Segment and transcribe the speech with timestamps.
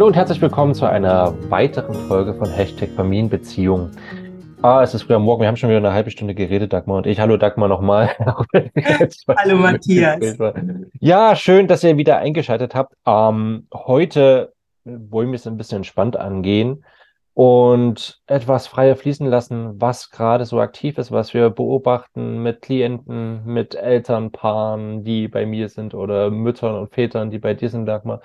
[0.00, 3.90] Hallo und herzlich willkommen zu einer weiteren Folge von Hashtag Familienbeziehung.
[4.62, 6.96] Ah, es ist früh am Morgen, wir haben schon wieder eine halbe Stunde geredet, Dagmar
[6.96, 7.20] und ich.
[7.20, 8.08] Hallo Dagmar nochmal.
[9.36, 10.38] Hallo Matthias.
[11.00, 12.94] Ja, schön, dass ihr wieder eingeschaltet habt.
[13.06, 14.54] Ähm, heute
[14.86, 16.82] wollen wir es ein bisschen entspannt angehen
[17.40, 23.46] und etwas freier fließen lassen, was gerade so aktiv ist, was wir beobachten mit Klienten,
[23.46, 28.20] mit Elternpaaren, die bei mir sind oder Müttern und Vätern, die bei dir sind, Dagmar.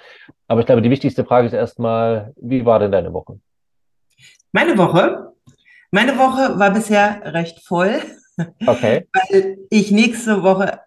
[0.50, 3.40] Aber ich glaube, die wichtigste Frage ist erstmal, wie war denn deine Woche?
[4.52, 5.32] Meine Woche?
[5.92, 8.02] Meine Woche war bisher recht voll,
[8.68, 9.08] okay.
[9.14, 10.82] weil ich nächste Woche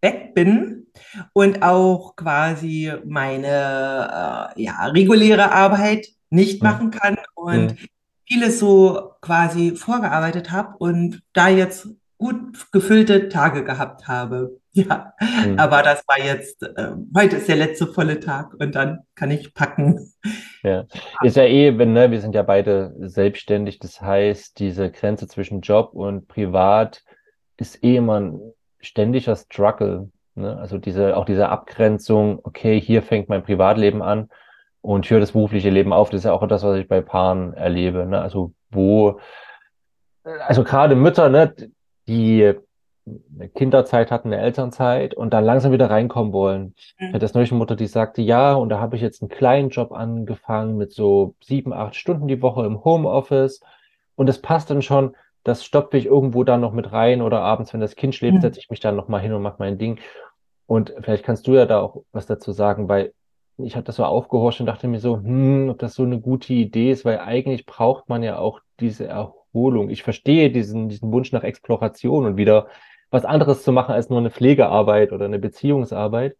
[0.00, 0.86] weg bin
[1.32, 7.76] und auch quasi meine äh, ja, reguläre Arbeit nicht machen kann und
[8.26, 14.58] vieles so quasi vorgearbeitet habe und da jetzt gut gefüllte Tage gehabt habe.
[14.78, 15.58] Ja, hm.
[15.58, 19.52] aber das war jetzt, äh, heute ist der letzte volle Tag und dann kann ich
[19.52, 20.12] packen.
[20.62, 20.84] Ja,
[21.22, 25.62] ist ja eh, wenn, ne, wir sind ja beide selbstständig, das heißt, diese Grenze zwischen
[25.62, 27.02] Job und Privat
[27.56, 28.40] ist eh immer ein
[28.80, 30.10] ständiger Struggle.
[30.34, 30.56] Ne?
[30.58, 34.28] Also diese, auch diese Abgrenzung, okay, hier fängt mein Privatleben an
[34.80, 36.10] und höre das berufliche Leben auf.
[36.10, 38.06] Das ist ja auch das, was ich bei Paaren erlebe.
[38.06, 38.20] Ne?
[38.20, 39.20] Also wo,
[40.46, 41.54] also gerade Mütter, ne,
[42.06, 42.54] die
[43.34, 46.74] eine Kinderzeit hatten, eine Elternzeit und dann langsam wieder reinkommen wollen.
[46.98, 47.06] Mhm.
[47.06, 49.30] Ich hatte das neulich eine Mutter, die sagte, ja, und da habe ich jetzt einen
[49.30, 53.60] kleinen Job angefangen mit so sieben, acht Stunden die Woche im Homeoffice
[54.16, 57.72] und das passt dann schon, das stopfe ich irgendwo dann noch mit rein oder abends,
[57.72, 58.40] wenn das Kind schläft, mhm.
[58.40, 59.98] setze ich mich dann nochmal hin und mache mein Ding.
[60.66, 63.14] Und vielleicht kannst du ja da auch was dazu sagen, weil
[63.58, 66.52] ich habe das so aufgehorcht und dachte mir so, hm, ob das so eine gute
[66.52, 69.90] Idee ist, weil eigentlich braucht man ja auch diese Erholung.
[69.90, 72.68] Ich verstehe diesen, diesen Wunsch nach Exploration und wieder
[73.10, 76.36] was anderes zu machen als nur eine Pflegearbeit oder eine Beziehungsarbeit.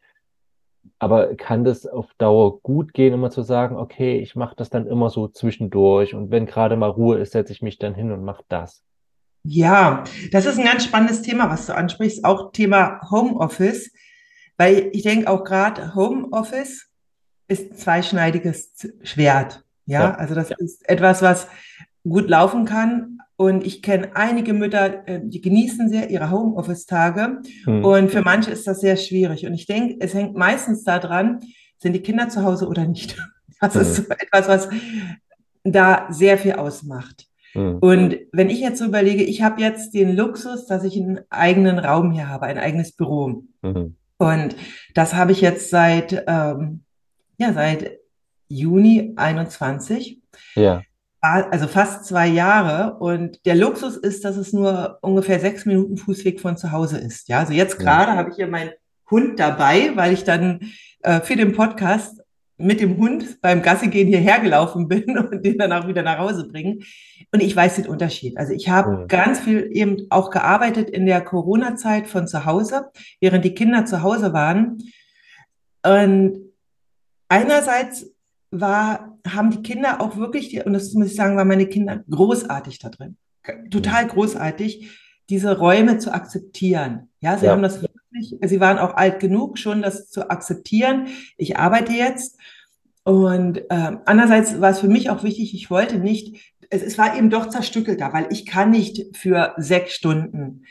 [0.99, 4.87] Aber kann das auf Dauer gut gehen, immer zu sagen, okay, ich mache das dann
[4.87, 8.25] immer so zwischendurch und wenn gerade mal Ruhe ist, setze ich mich dann hin und
[8.25, 8.83] mache das.
[9.43, 13.93] Ja, das ist ein ganz spannendes Thema, was du ansprichst, auch Thema Homeoffice,
[14.57, 16.88] weil ich denke auch gerade Homeoffice
[17.49, 18.73] ist ein zweischneidiges
[19.03, 19.65] Schwert.
[19.87, 20.15] Ja, ja.
[20.15, 20.57] also das ja.
[20.59, 21.49] ist etwas, was
[22.07, 23.19] gut laufen kann.
[23.37, 27.41] Und ich kenne einige Mütter, äh, die genießen sehr ihre Homeoffice-Tage.
[27.65, 27.85] Hm.
[27.85, 29.47] Und für manche ist das sehr schwierig.
[29.47, 31.41] Und ich denke, es hängt meistens daran,
[31.79, 33.17] sind die Kinder zu Hause oder nicht.
[33.61, 33.81] Das hm.
[33.81, 34.69] ist so etwas, was
[35.65, 37.27] da sehr viel ausmacht.
[37.55, 37.79] Hm.
[37.81, 41.81] Und wenn ich jetzt so überlege, ich habe jetzt den Luxus, dass ich einen eigenen
[41.81, 43.43] Raum hier habe, ein eigenes Büro.
[43.63, 43.97] Mhm.
[44.19, 44.55] Und
[44.95, 46.85] das habe ich jetzt seit ähm,
[47.39, 47.99] ja, seit
[48.49, 50.21] Juni 21.
[50.55, 50.83] Ja.
[51.21, 52.99] Also fast zwei Jahre.
[52.99, 57.29] Und der Luxus ist, dass es nur ungefähr sechs Minuten Fußweg von zu Hause ist.
[57.29, 58.17] Ja, also jetzt gerade ja.
[58.17, 58.71] habe ich hier meinen
[59.11, 60.71] Hund dabei, weil ich dann
[61.03, 62.21] äh, für den Podcast
[62.57, 66.19] mit dem Hund beim Gassi gehen hierher gelaufen bin und den dann auch wieder nach
[66.19, 66.85] Hause bringen.
[67.33, 68.37] Und ich weiß den Unterschied.
[68.37, 69.07] Also ich habe ja.
[69.07, 74.03] ganz viel eben auch gearbeitet in der Corona-Zeit von zu Hause, während die Kinder zu
[74.03, 74.79] Hause waren.
[75.85, 76.48] Und
[77.29, 78.11] einerseits
[78.51, 82.03] war, haben die Kinder auch wirklich, die, und das muss ich sagen, waren meine Kinder
[82.11, 83.17] großartig da drin.
[83.71, 84.91] Total großartig,
[85.31, 87.09] diese Räume zu akzeptieren.
[87.21, 87.53] Ja, sie ja.
[87.53, 91.09] haben das wirklich, sie waren auch alt genug, schon das zu akzeptieren.
[91.37, 92.39] Ich arbeite jetzt.
[93.05, 97.17] Und äh, andererseits war es für mich auch wichtig, ich wollte nicht, es, es war
[97.17, 100.65] eben doch zerstückelt da, weil ich kann nicht für sechs Stunden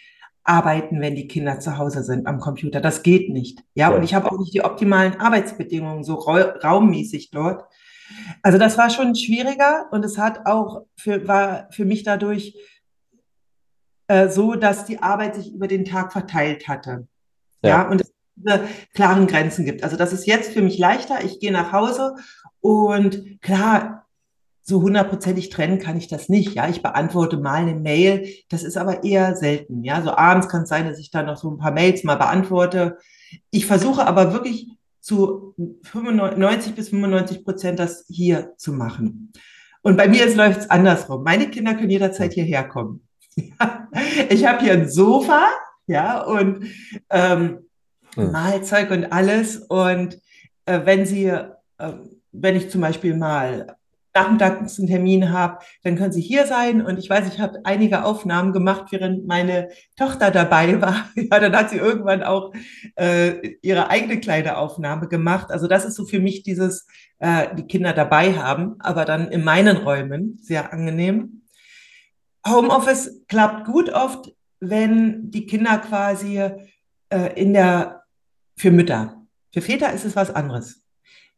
[0.47, 2.79] arbeiten, wenn die Kinder zu Hause sind am Computer.
[2.81, 3.63] Das geht nicht.
[3.75, 3.95] Ja, ja.
[3.95, 7.65] und ich habe auch nicht die optimalen Arbeitsbedingungen so raummäßig dort.
[8.41, 12.55] Also das war schon schwieriger und es hat auch für, war für mich dadurch
[14.07, 17.07] äh, so, dass die Arbeit sich über den Tag verteilt hatte.
[17.61, 18.61] Ja, ja und es diese
[18.93, 19.83] klaren Grenzen gibt.
[19.83, 21.23] Also das ist jetzt für mich leichter.
[21.23, 22.15] Ich gehe nach Hause
[22.61, 24.06] und klar,
[24.67, 26.53] so hundertprozentig trennen kann ich das nicht.
[26.53, 28.27] Ja, ich beantworte mal eine Mail.
[28.49, 29.85] Das ist aber eher selten.
[29.85, 32.15] Ja, so abends kann es sein, dass ich dann noch so ein paar Mails mal
[32.15, 32.97] beantworte.
[33.49, 34.67] Ich versuche aber wirklich
[34.99, 39.31] zu 95 bis 95 Prozent das hier zu machen.
[39.83, 41.23] Und bei mir läuft es andersrum.
[41.23, 43.07] Meine Kinder können jederzeit hierher kommen.
[44.29, 45.47] ich habe hier ein Sofa,
[45.85, 46.65] ja, und
[47.09, 47.59] ähm,
[48.15, 48.31] hm.
[48.33, 49.59] Mahlzeug und alles.
[49.59, 50.19] Und
[50.65, 51.47] äh, wenn sie, äh,
[52.33, 53.76] wenn ich zum Beispiel mal
[54.17, 56.81] nachmittags einen Termin habe, dann können Sie hier sein.
[56.81, 61.09] Und ich weiß, ich habe einige Aufnahmen gemacht, während meine Tochter dabei war.
[61.29, 62.53] Ja, dann hat sie irgendwann auch
[62.95, 65.51] äh, ihre eigene kleine Aufnahme gemacht.
[65.51, 66.87] Also das ist so für mich dieses,
[67.19, 71.41] äh, die Kinder dabei haben, aber dann in meinen Räumen sehr angenehm.
[72.47, 76.37] Homeoffice klappt gut oft, wenn die Kinder quasi
[77.09, 78.03] äh, in der,
[78.55, 79.21] für Mütter.
[79.53, 80.86] Für Väter ist es was anderes.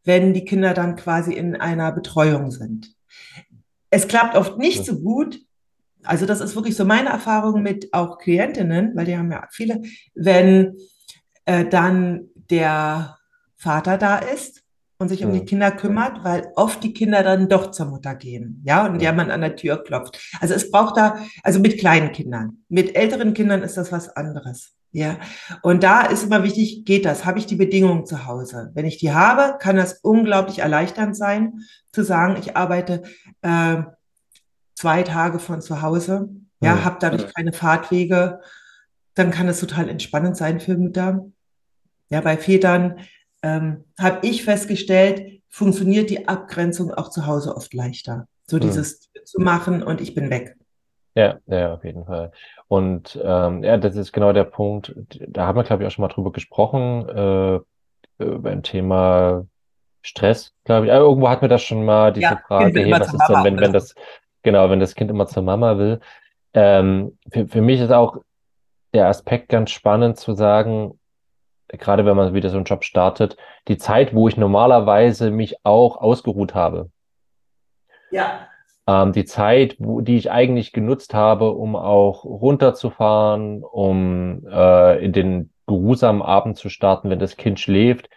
[0.04, 2.94] Wenn die Kinder dann quasi in einer Betreuung sind.
[3.90, 5.40] Es klappt oft nicht so gut.
[6.02, 9.82] Also das ist wirklich so meine Erfahrung mit auch Klientinnen, weil die haben ja viele,
[10.14, 10.76] wenn
[11.44, 13.18] äh, dann der
[13.56, 14.62] Vater da ist
[14.98, 18.62] und sich um die Kinder kümmert, weil oft die Kinder dann doch zur Mutter gehen,
[18.64, 20.18] ja, und ja man an der Tür klopft.
[20.40, 22.64] Also es braucht da, also mit kleinen Kindern.
[22.68, 24.74] Mit älteren Kindern ist das was anderes.
[24.92, 25.18] Ja,
[25.62, 27.24] und da ist immer wichtig, geht das?
[27.24, 28.72] Habe ich die Bedingungen zu Hause?
[28.74, 31.60] Wenn ich die habe, kann das unglaublich erleichternd sein,
[31.92, 33.02] zu sagen, ich arbeite
[33.42, 33.82] äh,
[34.74, 36.28] zwei Tage von zu Hause,
[36.60, 36.84] ja, ja.
[36.84, 38.40] habe dadurch keine Fahrtwege,
[39.14, 41.26] dann kann es total entspannend sein für Mütter.
[42.08, 42.98] Ja, bei Vätern
[43.42, 48.26] ähm, habe ich festgestellt, funktioniert die Abgrenzung auch zu Hause oft leichter.
[48.48, 48.62] So mhm.
[48.62, 50.56] dieses zu machen und ich bin weg.
[51.20, 52.32] Ja, ja, auf jeden Fall.
[52.68, 54.94] Und ähm, ja, das ist genau der Punkt.
[55.28, 57.60] Da haben wir, glaube ich, auch schon mal drüber gesprochen, äh,
[58.18, 59.44] beim Thema
[60.00, 60.92] Stress, glaube ich.
[60.92, 63.60] Aber irgendwo hatten wir das schon mal, diese ja, Frage, hey, was ist denn, wenn,
[63.60, 63.94] wenn das,
[64.42, 66.00] genau, wenn das Kind immer zur Mama will.
[66.54, 68.16] Ähm, für, für mich ist auch
[68.94, 70.98] der Aspekt ganz spannend zu sagen,
[71.68, 73.36] gerade wenn man wieder so einen Job startet,
[73.68, 76.90] die Zeit, wo ich normalerweise mich auch ausgeruht habe.
[78.10, 78.48] Ja.
[78.90, 85.12] Ähm, die Zeit, wo, die ich eigentlich genutzt habe, um auch runterzufahren, um äh, in
[85.12, 88.10] den geruhsamen Abend zu starten, wenn das Kind schläft,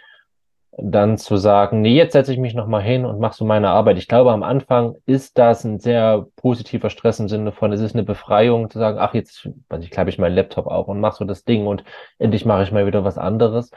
[0.72, 4.00] dann zu sagen, nee, jetzt setze ich mich nochmal hin und mache so meine Arbeit.
[4.00, 7.94] Ich glaube, am Anfang ist das ein sehr positiver Stress im Sinne von, es ist
[7.94, 11.18] eine Befreiung zu sagen, ach, jetzt, weiß ich, klappe ich meinen Laptop auf und mache
[11.18, 11.84] so das Ding und
[12.18, 13.69] endlich mache ich mal wieder was anderes.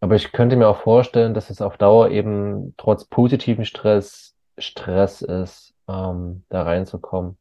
[0.00, 5.22] Aber ich könnte mir auch vorstellen, dass es auf Dauer eben trotz positiven Stress Stress
[5.22, 7.36] ist, ähm, da reinzukommen.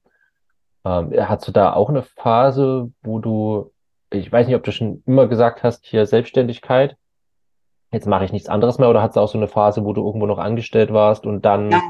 [0.86, 3.72] Ähm, hast du da auch eine Phase, wo du,
[4.12, 6.96] ich weiß nicht, ob du schon immer gesagt hast, hier Selbstständigkeit,
[7.92, 10.06] jetzt mache ich nichts anderes mehr oder hat es auch so eine Phase, wo du
[10.06, 11.82] irgendwo noch angestellt warst und dann ja,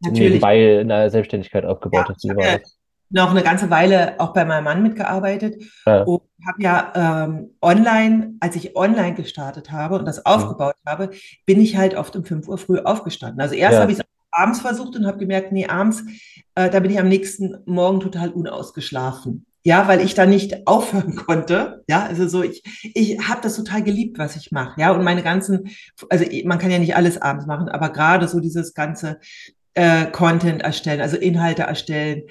[0.00, 2.60] nebenbei eine Selbstständigkeit aufgebaut ja, hast?
[2.60, 2.76] Das?
[3.10, 6.02] noch eine ganze Weile auch bei meinem Mann mitgearbeitet ja.
[6.02, 10.92] und habe ja ähm, online, als ich online gestartet habe und das aufgebaut ja.
[10.92, 11.10] habe,
[11.44, 13.40] bin ich halt oft um 5 Uhr früh aufgestanden.
[13.40, 13.80] Also erst ja.
[13.80, 14.04] habe ich es
[14.36, 16.04] abends versucht und habe gemerkt, nee, abends,
[16.54, 21.16] äh, da bin ich am nächsten Morgen total unausgeschlafen ja, weil ich da nicht aufhören
[21.26, 21.82] konnte.
[21.88, 22.62] Ja, also so, ich,
[22.94, 24.80] ich habe das total geliebt, was ich mache.
[24.80, 25.70] Ja, und meine ganzen,
[26.08, 29.18] also man kann ja nicht alles abends machen, aber gerade so dieses ganze
[29.74, 32.22] äh, Content erstellen, also Inhalte erstellen,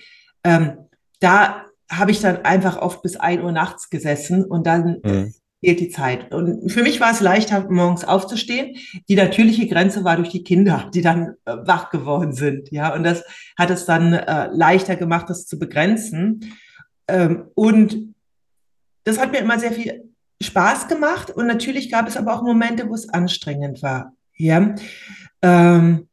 [0.46, 0.78] ähm,
[1.20, 5.34] da habe ich dann einfach oft bis ein Uhr nachts gesessen und dann mhm.
[5.66, 6.32] Fehlt die Zeit.
[6.32, 8.78] Und für mich war es leichter, morgens aufzustehen.
[9.10, 12.72] Die natürliche Grenze war durch die Kinder, die dann äh, wach geworden sind.
[12.72, 13.24] Ja, und das
[13.58, 16.54] hat es dann äh, leichter gemacht, das zu begrenzen.
[17.08, 18.14] Ähm, und
[19.06, 21.32] das hat mir immer sehr viel Spaß gemacht.
[21.32, 24.14] Und natürlich gab es aber auch Momente, wo es anstrengend war.
[24.36, 24.76] Ja.
[25.42, 26.08] Ähm,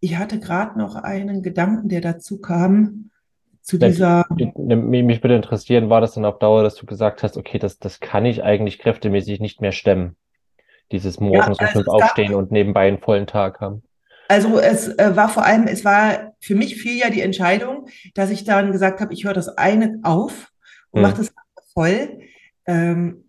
[0.00, 3.10] ich hatte gerade noch einen Gedanken, der dazu kam,
[3.68, 4.24] zu dieser.
[4.30, 8.00] Mich würde interessieren, war das dann auf Dauer, dass du gesagt hast, okay, das, das
[8.00, 10.16] kann ich eigentlich kräftemäßig nicht mehr stemmen.
[10.90, 13.82] Dieses morgens ja, also fünf aufstehen und nebenbei einen vollen Tag haben.
[14.28, 18.30] Also es äh, war vor allem, es war für mich viel ja die Entscheidung, dass
[18.30, 20.50] ich dann gesagt habe, ich höre das eine auf
[20.90, 21.08] und mhm.
[21.08, 21.34] mache das
[21.74, 22.20] voll.
[22.66, 23.24] Ähm,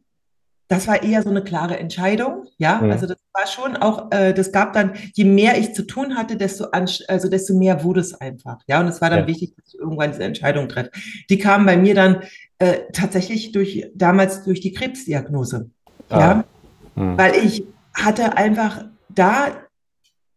[0.69, 2.79] das war eher so eine klare Entscheidung, ja.
[2.79, 2.91] Mhm.
[2.91, 6.37] Also das war schon auch, äh, das gab dann, je mehr ich zu tun hatte,
[6.37, 8.79] desto also desto mehr wurde es einfach, ja.
[8.79, 9.27] Und es war dann ja.
[9.27, 10.91] wichtig, dass ich irgendwann diese Entscheidung treffe.
[11.29, 12.21] Die kam bei mir dann
[12.59, 15.71] äh, tatsächlich durch damals durch die Krebsdiagnose,
[16.09, 16.19] ah.
[16.19, 16.43] ja,
[16.95, 17.17] mhm.
[17.17, 17.63] weil ich
[17.95, 19.47] hatte einfach da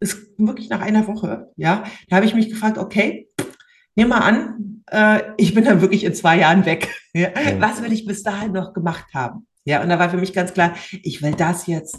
[0.00, 3.28] ist wirklich nach einer Woche, ja, da habe ich mich gefragt, okay,
[3.94, 6.88] nimm mal an, äh, ich bin dann wirklich in zwei Jahren weg.
[7.14, 7.28] Ja?
[7.28, 7.60] Mhm.
[7.60, 9.46] Was will ich bis dahin noch gemacht haben?
[9.64, 11.96] Ja, und da war für mich ganz klar, ich will das jetzt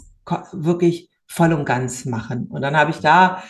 [0.52, 2.46] wirklich voll und ganz machen.
[2.48, 3.42] Und dann habe ich da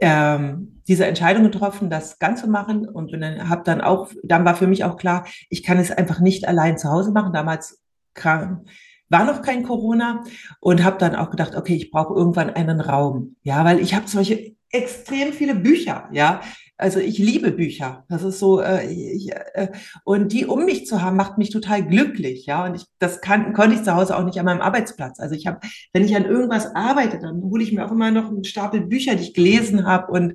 [0.00, 4.54] ähm, diese Entscheidung getroffen, das ganz zu machen und dann habe dann auch, dann war
[4.54, 7.32] für mich auch klar, ich kann es einfach nicht allein zu Hause machen.
[7.32, 7.80] Damals
[8.12, 8.68] krank,
[9.08, 10.24] war noch kein Corona
[10.60, 14.08] und habe dann auch gedacht, okay, ich brauche irgendwann einen Raum, ja, weil ich habe
[14.08, 16.40] solche extrem viele Bücher, ja.
[16.76, 18.04] Also ich liebe Bücher.
[18.08, 19.68] Das ist so äh, ich, äh,
[20.02, 22.64] und die um mich zu haben macht mich total glücklich, ja.
[22.64, 25.20] Und ich, das kann, konnte ich zu Hause auch nicht an meinem Arbeitsplatz.
[25.20, 25.60] Also ich habe,
[25.92, 29.14] wenn ich an irgendwas arbeite, dann hole ich mir auch immer noch einen Stapel Bücher,
[29.14, 30.34] die ich gelesen habe und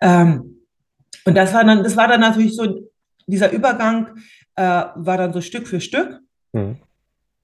[0.00, 0.54] ähm,
[1.26, 2.90] und das war dann, das war dann natürlich so
[3.26, 4.18] dieser Übergang
[4.56, 6.20] äh, war dann so Stück für Stück.
[6.52, 6.76] Mhm.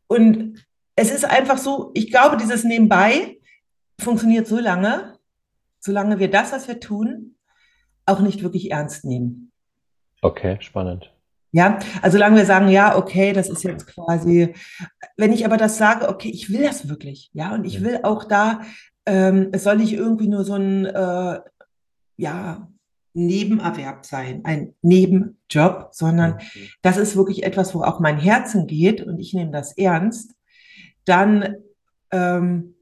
[0.06, 0.64] Und
[0.96, 3.38] es ist einfach so, ich glaube, dieses Nebenbei
[3.98, 5.14] funktioniert so lange,
[5.78, 7.36] solange wir das, was wir tun,
[8.06, 9.52] auch nicht wirklich ernst nehmen.
[10.22, 11.12] Okay, spannend.
[11.52, 14.54] Ja, also solange wir sagen, ja, okay, das ist jetzt quasi,
[15.16, 18.24] wenn ich aber das sage, okay, ich will das wirklich, ja, und ich will auch
[18.24, 18.60] da
[19.06, 21.40] ähm, es soll nicht irgendwie nur so ein, äh,
[22.16, 22.68] ja,
[23.12, 26.68] Nebenerwerb sein, ein Nebenjob, sondern mhm.
[26.80, 30.32] das ist wirklich etwas, wo auch mein Herzen geht und ich nehme das ernst,
[31.06, 31.56] dann
[32.12, 32.76] ähm,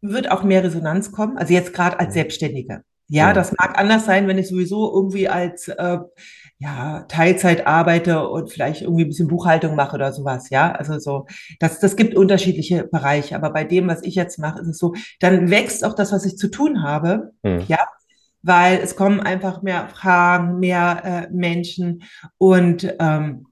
[0.00, 1.36] wird auch mehr Resonanz kommen.
[1.36, 2.14] Also jetzt gerade als mhm.
[2.14, 2.84] Selbstständige.
[3.08, 5.98] Ja, das mag anders sein, wenn ich sowieso irgendwie als äh,
[6.58, 10.50] ja, Teilzeit arbeite und vielleicht irgendwie ein bisschen Buchhaltung mache oder sowas.
[10.50, 11.26] Ja, also so,
[11.58, 13.34] das, das gibt unterschiedliche Bereiche.
[13.34, 16.26] Aber bei dem, was ich jetzt mache, ist es so, dann wächst auch das, was
[16.26, 17.32] ich zu tun habe.
[17.42, 17.64] Mhm.
[17.68, 17.78] Ja,
[18.42, 22.02] weil es kommen einfach mehr Fragen, mehr äh, Menschen
[22.36, 23.46] und ähm,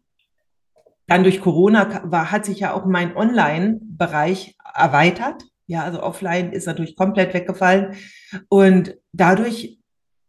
[1.07, 5.45] dann durch Corona war, hat sich ja auch mein Online-Bereich erweitert.
[5.67, 7.97] Ja, also offline ist natürlich komplett weggefallen.
[8.49, 9.81] Und dadurch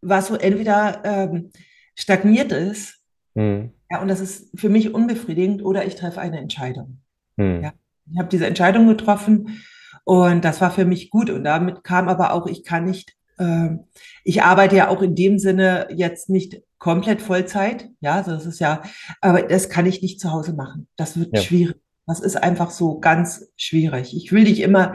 [0.01, 1.51] war es so entweder ähm,
[1.96, 3.00] stagniert ist,
[3.36, 3.72] mhm.
[3.89, 7.01] ja, und das ist für mich unbefriedigend, oder ich treffe eine Entscheidung.
[7.36, 7.63] Mhm.
[7.63, 7.74] Ja,
[8.12, 9.63] ich habe diese Entscheidung getroffen
[10.03, 11.29] und das war für mich gut.
[11.29, 13.70] Und damit kam aber auch, ich kann nicht, äh,
[14.24, 17.89] ich arbeite ja auch in dem Sinne jetzt nicht komplett Vollzeit.
[18.00, 18.84] Ja, also das ist ja,
[19.22, 20.88] aber das kann ich nicht zu Hause machen.
[20.96, 21.41] Das wird ja.
[21.41, 21.75] schwierig.
[22.08, 24.16] Das ist einfach so ganz schwierig.
[24.16, 24.94] Ich will nicht immer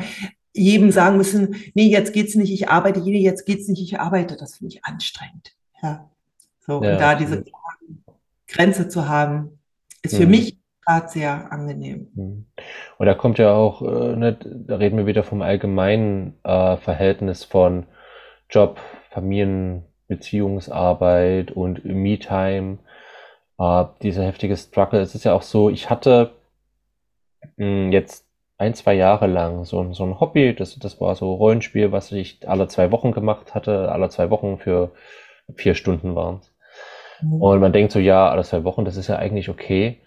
[0.54, 4.36] jedem sagen müssen, nee, jetzt geht's nicht, ich arbeite, jede, jetzt geht's nicht, ich arbeite.
[4.36, 5.52] Das finde ich anstrengend.
[5.82, 6.10] Ja.
[6.60, 7.44] So, ja, und da diese
[8.48, 9.58] Grenze zu haben,
[10.02, 10.30] ist für mhm.
[10.30, 12.08] mich gerade sehr angenehm.
[12.14, 12.46] Mhm.
[12.98, 17.44] Und da kommt ja auch, äh, ne, da reden wir wieder vom allgemeinen äh, Verhältnis
[17.44, 17.86] von
[18.48, 22.78] Job, Familien, Beziehungsarbeit und Me-Time.
[23.58, 25.00] Äh, dieser heftige Struggle.
[25.00, 26.32] Es ist ja auch so, ich hatte
[27.56, 28.26] mh, hm, jetzt
[28.58, 30.54] ein, zwei Jahre lang so, so ein Hobby.
[30.54, 33.90] Das, das war so Rollenspiel, was ich alle zwei Wochen gemacht hatte.
[33.90, 34.92] Alle zwei Wochen für
[35.56, 36.52] vier Stunden waren es.
[37.22, 37.42] Mhm.
[37.42, 40.00] Und man denkt so, ja, alle zwei Wochen, das ist ja eigentlich okay.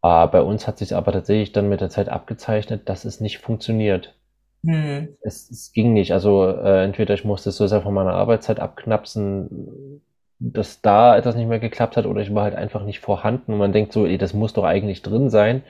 [0.00, 3.38] Uh, bei uns hat sich aber tatsächlich dann mit der Zeit abgezeichnet, dass es nicht
[3.38, 4.14] funktioniert.
[4.62, 5.16] Mhm.
[5.22, 6.12] Es, es, ging nicht.
[6.12, 10.00] Also äh, entweder ich musste es so sehr von meiner Arbeitszeit abknapsen,
[10.38, 13.58] dass da etwas nicht mehr geklappt hat, oder ich war halt einfach nicht vorhanden und
[13.58, 15.62] man denkt so, ey, das muss doch eigentlich drin sein.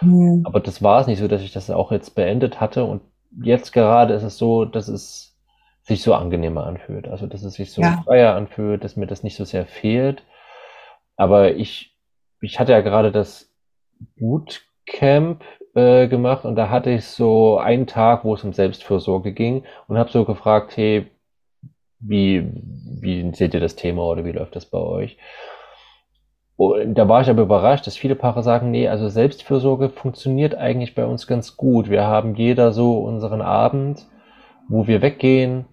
[0.00, 0.42] Mhm.
[0.44, 2.84] Aber das war es nicht so, dass ich das auch jetzt beendet hatte.
[2.84, 3.02] Und
[3.42, 5.36] jetzt gerade ist es so, dass es
[5.82, 7.08] sich so angenehmer anfühlt.
[7.08, 8.02] Also dass es sich so ja.
[8.04, 10.22] freier anfühlt, dass mir das nicht so sehr fehlt.
[11.16, 11.96] Aber ich,
[12.40, 13.50] ich hatte ja gerade das
[14.18, 15.42] Bootcamp
[15.74, 19.98] äh, gemacht und da hatte ich so einen Tag, wo es um Selbstfürsorge ging und
[19.98, 21.10] habe so gefragt, hey,
[22.00, 22.48] wie,
[23.00, 25.18] wie seht ihr das Thema oder wie läuft das bei euch?
[26.58, 31.06] Da war ich aber überrascht, dass viele Paare sagen, nee, also Selbstfürsorge funktioniert eigentlich bei
[31.06, 31.88] uns ganz gut.
[31.88, 34.06] Wir haben jeder so unseren Abend,
[34.68, 35.66] wo wir weggehen,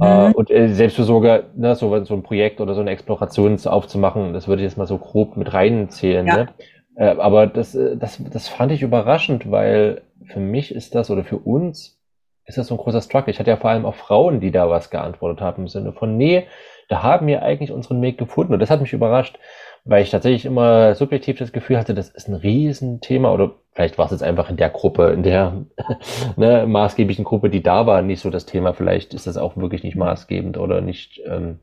[0.00, 0.32] äh, mhm.
[0.32, 4.62] und äh, Selbstversorger, ne, so, so ein Projekt oder so eine Exploration aufzumachen, das würde
[4.62, 6.26] ich jetzt mal so grob mit reinzählen.
[6.26, 6.36] Ja.
[6.36, 6.48] Ne?
[6.96, 11.24] Äh, aber das, äh, das, das fand ich überraschend, weil für mich ist das oder
[11.24, 11.98] für uns
[12.46, 13.30] ist das so ein großer Struggle.
[13.30, 16.16] Ich hatte ja vor allem auch Frauen, die da was geantwortet haben im Sinne von,
[16.16, 16.46] nee,
[16.88, 18.52] da haben wir eigentlich unseren Weg gefunden.
[18.52, 19.38] Und das hat mich überrascht,
[19.84, 24.06] weil ich tatsächlich immer subjektiv das Gefühl hatte, das ist ein Riesenthema oder vielleicht war
[24.06, 25.64] es jetzt einfach in der Gruppe, in der
[26.36, 28.74] ne, maßgeblichen Gruppe, die da war, nicht so das Thema.
[28.74, 31.58] Vielleicht ist das auch wirklich nicht maßgebend oder nicht, ähm,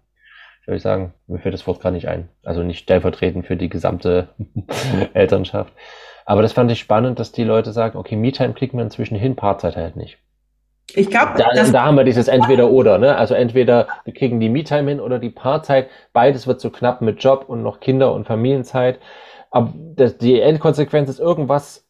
[0.65, 2.29] soll ich sagen, mir fällt das Wort gar nicht ein.
[2.43, 4.29] Also nicht stellvertretend für die gesamte
[5.13, 5.73] Elternschaft.
[6.25, 9.35] Aber das fand ich spannend, dass die Leute sagen, okay, Me-Time klicken wir inzwischen hin,
[9.35, 10.19] Paarzeit halt nicht.
[10.95, 13.15] Ich glaube, da, da, haben wir dieses Entweder-Oder, ne?
[13.15, 15.89] Also entweder wir kriegen die Me-Time hin oder die Paarzeit.
[16.13, 18.99] Beides wird zu knapp mit Job und noch Kinder- und Familienzeit.
[19.51, 21.85] Aber das, die Endkonsequenz ist, irgendwas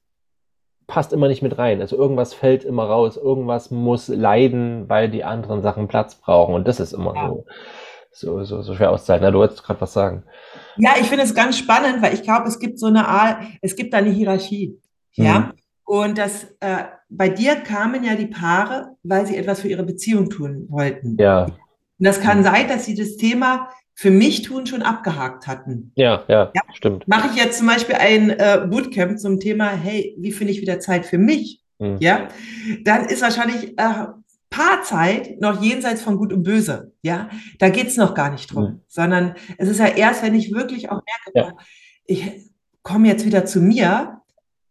[0.87, 1.81] passt immer nicht mit rein.
[1.81, 6.53] Also irgendwas fällt immer raus, irgendwas muss leiden, weil die anderen Sachen Platz brauchen.
[6.55, 7.29] Und das ist immer ja.
[7.29, 7.45] so,
[8.11, 9.25] so, so, so schwer auszuhalten.
[9.25, 10.23] Na, du wolltest gerade was sagen.
[10.77, 13.75] Ja, ich finde es ganz spannend, weil ich glaube, es gibt so eine Art, es
[13.75, 14.79] gibt da eine Hierarchie.
[15.13, 15.39] Ja.
[15.39, 15.53] Mhm.
[15.85, 20.29] Und das äh, bei dir kamen ja die Paare, weil sie etwas für ihre Beziehung
[20.29, 21.17] tun wollten.
[21.19, 21.45] Ja.
[21.45, 21.55] Und
[21.97, 25.91] das kann sein, dass sie das Thema für mich tun schon abgehakt hatten.
[25.95, 26.61] Ja, ja, ja.
[26.73, 27.05] stimmt.
[27.07, 30.79] Mache ich jetzt zum Beispiel ein äh, Bootcamp zum Thema, hey, wie finde ich wieder
[30.79, 31.61] Zeit für mich?
[31.79, 31.97] Mhm.
[31.99, 32.29] Ja,
[32.85, 34.05] dann ist wahrscheinlich äh,
[34.49, 36.93] Paarzeit noch jenseits von Gut und Böse.
[37.01, 38.81] Ja, da geht's noch gar nicht drum, mhm.
[38.87, 41.01] sondern es ist ja erst, wenn ich wirklich auch
[41.33, 41.57] merke, ja.
[42.05, 42.49] ich
[42.83, 44.21] komme jetzt wieder zu mir,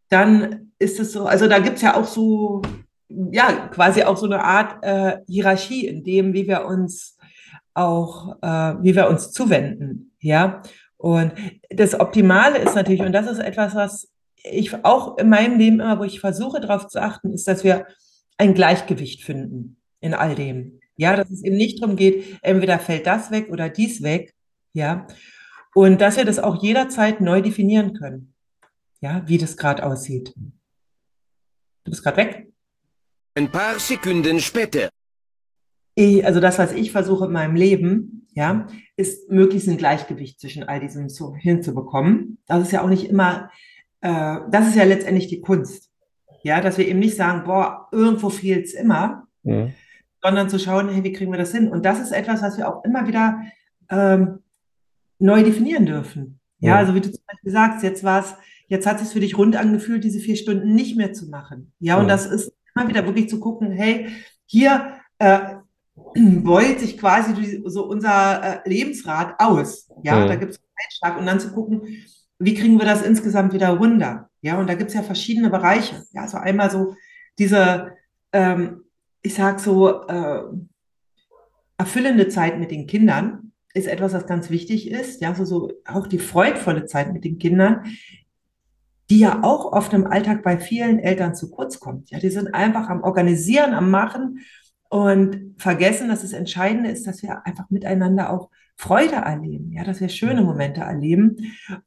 [0.09, 2.63] dann ist es so, also da gibt es ja auch so,
[3.09, 7.17] ja, quasi auch so eine Art äh, Hierarchie in dem, wie wir uns
[7.75, 10.63] auch, äh, wie wir uns zuwenden, ja.
[10.97, 11.33] Und
[11.71, 14.09] das Optimale ist natürlich, und das ist etwas, was
[14.43, 17.87] ich auch in meinem Leben immer, wo ich versuche darauf zu achten, ist, dass wir
[18.37, 20.81] ein Gleichgewicht finden in all dem.
[20.97, 24.35] Ja, dass es eben nicht darum geht, entweder fällt das weg oder dies weg,
[24.73, 25.07] ja.
[25.75, 28.35] Und dass wir das auch jederzeit neu definieren können,
[29.01, 30.35] ja, wie das gerade aussieht.
[31.88, 32.52] Du bist gerade weg.
[33.35, 34.90] Ein paar Sekunden später.
[35.95, 38.66] ich, also das, was ich versuche in meinem Leben, ja,
[38.97, 42.37] ist möglichst ein Gleichgewicht zwischen all diesem zu, hinzubekommen.
[42.47, 43.50] Das ist ja auch nicht immer,
[44.02, 45.90] äh, das ist ja letztendlich die Kunst.
[46.42, 49.73] Ja, dass wir eben nicht sagen, boah, irgendwo fehlt es immer, mhm.
[50.23, 51.71] sondern zu schauen, hey, wie kriegen wir das hin?
[51.71, 53.40] Und das ist etwas, was wir auch immer wieder
[53.88, 54.40] ähm,
[55.18, 56.38] neu definieren dürfen.
[56.59, 58.35] Ja, ja, also wie du zum Beispiel sagst, jetzt war es,
[58.69, 61.73] jetzt hat es für dich rund angefühlt, diese vier Stunden nicht mehr zu machen.
[61.81, 62.01] Ja, ja.
[62.01, 64.09] und das ist immer wieder wirklich zu gucken, hey,
[64.47, 65.57] hier äh,
[66.15, 69.89] beult sich quasi so unser äh, Lebensrad aus.
[70.03, 70.27] Ja, ja.
[70.27, 71.83] da gibt es einen Einschlag und dann zu gucken,
[72.39, 74.31] wie kriegen wir das insgesamt wieder runter?
[74.41, 76.05] Ja, und da gibt es ja verschiedene Bereiche.
[76.13, 76.95] Ja, also einmal so
[77.39, 77.93] diese,
[78.33, 78.85] ähm,
[79.23, 80.43] ich sag so, äh,
[81.77, 85.21] erfüllende Zeit mit den Kindern ist etwas, was ganz wichtig ist.
[85.21, 87.85] Ja, so, so auch die freudvolle Zeit mit den Kindern,
[89.11, 92.11] die ja auch oft im Alltag bei vielen Eltern zu kurz kommt.
[92.11, 94.41] Ja, die sind einfach am Organisieren, am Machen
[94.91, 100.00] und vergessen, dass das Entscheidende ist, dass wir einfach miteinander auch Freude erleben, ja, dass
[100.00, 101.37] wir schöne Momente erleben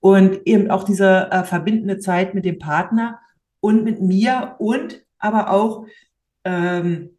[0.01, 3.19] und eben auch diese äh, verbindende Zeit mit dem Partner
[3.61, 5.85] und mit mir und aber auch
[6.43, 7.11] ähm,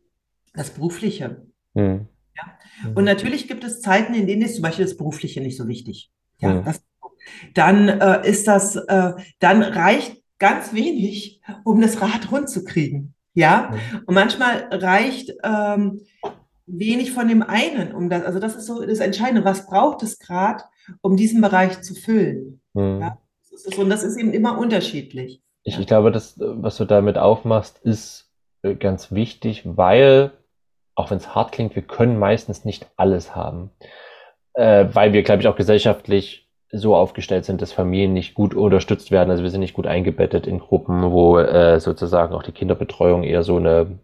[0.53, 1.47] das Berufliche.
[1.73, 2.09] Mhm.
[2.37, 2.93] Ja.
[2.95, 6.11] Und natürlich gibt es Zeiten, in denen ist zum Beispiel das Berufliche nicht so wichtig.
[6.39, 6.65] Ja, mhm.
[6.65, 6.85] das,
[7.55, 13.15] dann äh, ist das, äh, dann reicht ganz wenig, um das Rad rund zu kriegen.
[13.35, 13.75] Ja,
[14.07, 16.03] und manchmal reicht ähm,
[16.67, 20.19] wenig von dem einen, um das, also das ist so das Entscheidende, was braucht es
[20.19, 20.65] gerade,
[21.01, 22.61] um diesen Bereich zu füllen.
[22.75, 23.01] Mhm.
[23.01, 23.19] Ja?
[23.77, 25.43] und das ist eben immer unterschiedlich.
[25.63, 28.31] Ich, ich glaube, das, was du damit aufmachst, ist
[28.63, 30.33] äh, ganz wichtig, weil,
[30.95, 33.71] auch wenn es hart klingt, wir können meistens nicht alles haben.
[34.55, 39.11] Äh, weil wir, glaube ich, auch gesellschaftlich so aufgestellt sind, dass Familien nicht gut unterstützt
[39.11, 39.31] werden.
[39.31, 43.43] Also wir sind nicht gut eingebettet in Gruppen, wo äh, sozusagen auch die Kinderbetreuung eher
[43.43, 43.99] so eine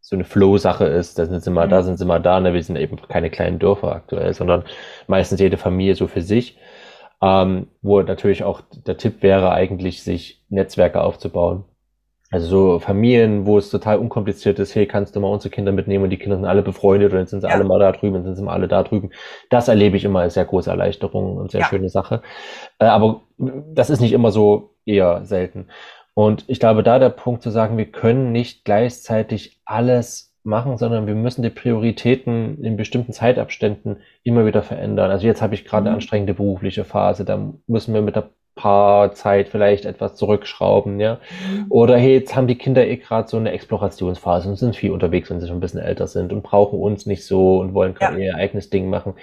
[0.00, 1.18] so eine Flow-Sache ist.
[1.18, 1.70] Da sind sie mal mhm.
[1.70, 2.40] da, sind sie mal da.
[2.40, 2.54] Ne?
[2.54, 4.64] Wir sind eben keine kleinen Dörfer aktuell, sondern
[5.06, 6.58] meistens jede Familie so für sich.
[7.22, 11.64] Ähm, wo natürlich auch der Tipp wäre eigentlich, sich Netzwerke aufzubauen.
[12.32, 16.04] Also so Familien, wo es total unkompliziert ist, hey, kannst du mal unsere Kinder mitnehmen
[16.04, 17.54] und die Kinder sind alle befreundet und dann sind sie ja.
[17.54, 19.10] alle mal da drüben, dann sind sie mal alle da drüben.
[19.50, 21.66] Das erlebe ich immer als sehr große Erleichterung und sehr ja.
[21.66, 22.22] schöne Sache.
[22.78, 25.68] Äh, aber das ist nicht immer so, eher selten.
[26.14, 31.06] Und ich glaube, da der Punkt zu sagen, wir können nicht gleichzeitig alles machen, sondern
[31.06, 35.10] wir müssen die Prioritäten in bestimmten Zeitabständen immer wieder verändern.
[35.10, 35.96] Also jetzt habe ich gerade eine mhm.
[35.96, 38.30] anstrengende berufliche Phase, da müssen wir mit der
[38.60, 41.14] Paarzeit vielleicht etwas zurückschrauben, ja.
[41.14, 41.66] Mhm.
[41.70, 45.30] Oder hey, jetzt haben die Kinder eh gerade so eine Explorationsphase und sind viel unterwegs,
[45.30, 48.18] wenn sie schon ein bisschen älter sind und brauchen uns nicht so und wollen gerade
[48.18, 48.26] ja.
[48.26, 49.14] ihr eigenes Ding machen.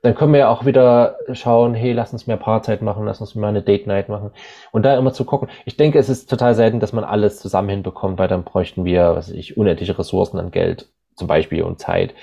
[0.00, 3.34] Dann können wir ja auch wieder schauen, hey, lass uns mehr Paarzeit machen, lass uns
[3.34, 4.30] mal eine Date Night machen.
[4.72, 5.48] Und da immer zu gucken.
[5.66, 9.14] Ich denke, es ist total selten, dass man alles zusammen hinbekommt, weil dann bräuchten wir,
[9.14, 12.14] was weiß ich, unendliche Ressourcen an Geld zum Beispiel und Zeit.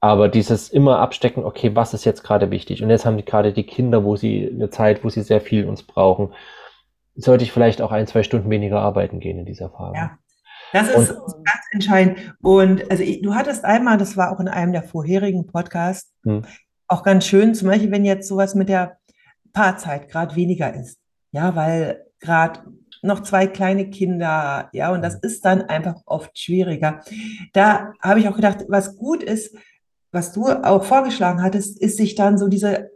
[0.00, 2.82] Aber dieses immer abstecken, okay, was ist jetzt gerade wichtig?
[2.82, 5.66] Und jetzt haben die gerade die Kinder, wo sie eine Zeit, wo sie sehr viel
[5.66, 6.32] uns brauchen.
[7.16, 9.96] Sollte ich vielleicht auch ein, zwei Stunden weniger arbeiten gehen in dieser Phase?
[9.96, 10.18] Ja,
[10.72, 12.34] das ist und, ganz entscheidend.
[12.40, 16.46] Und also du hattest einmal, das war auch in einem der vorherigen Podcasts, hm.
[16.88, 18.96] auch ganz schön, zum Beispiel, wenn jetzt sowas mit der
[19.52, 20.98] Paarzeit gerade weniger ist.
[21.32, 22.60] Ja, weil gerade
[23.02, 25.20] noch zwei kleine Kinder, ja, und das hm.
[25.22, 27.02] ist dann einfach oft schwieriger.
[27.52, 29.54] Da habe ich auch gedacht, was gut ist,
[30.12, 32.90] was du auch vorgeschlagen hattest, ist sich dann so diese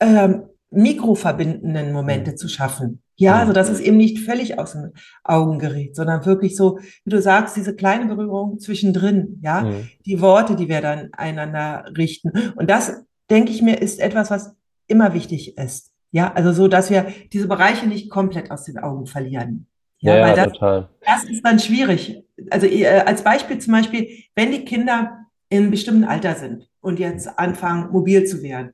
[0.00, 3.02] ähm, mikroverbindenden Momente zu schaffen.
[3.16, 4.92] Ja, also dass es eben nicht völlig aus den
[5.24, 9.90] Augen gerät, sondern wirklich so, wie du sagst, diese kleine Berührung zwischendrin, ja, mhm.
[10.06, 12.30] die Worte, die wir dann einander richten.
[12.56, 15.92] Und das, denke ich mir, ist etwas, was immer wichtig ist.
[16.12, 19.66] Ja, also so, dass wir diese Bereiche nicht komplett aus den Augen verlieren.
[19.98, 20.88] Ja, ja, weil das, total.
[21.04, 22.24] das ist dann schwierig.
[22.50, 25.19] Also äh, als Beispiel zum Beispiel, wenn die Kinder
[25.50, 28.72] in einem bestimmten Alter sind und jetzt anfangen, mobil zu werden.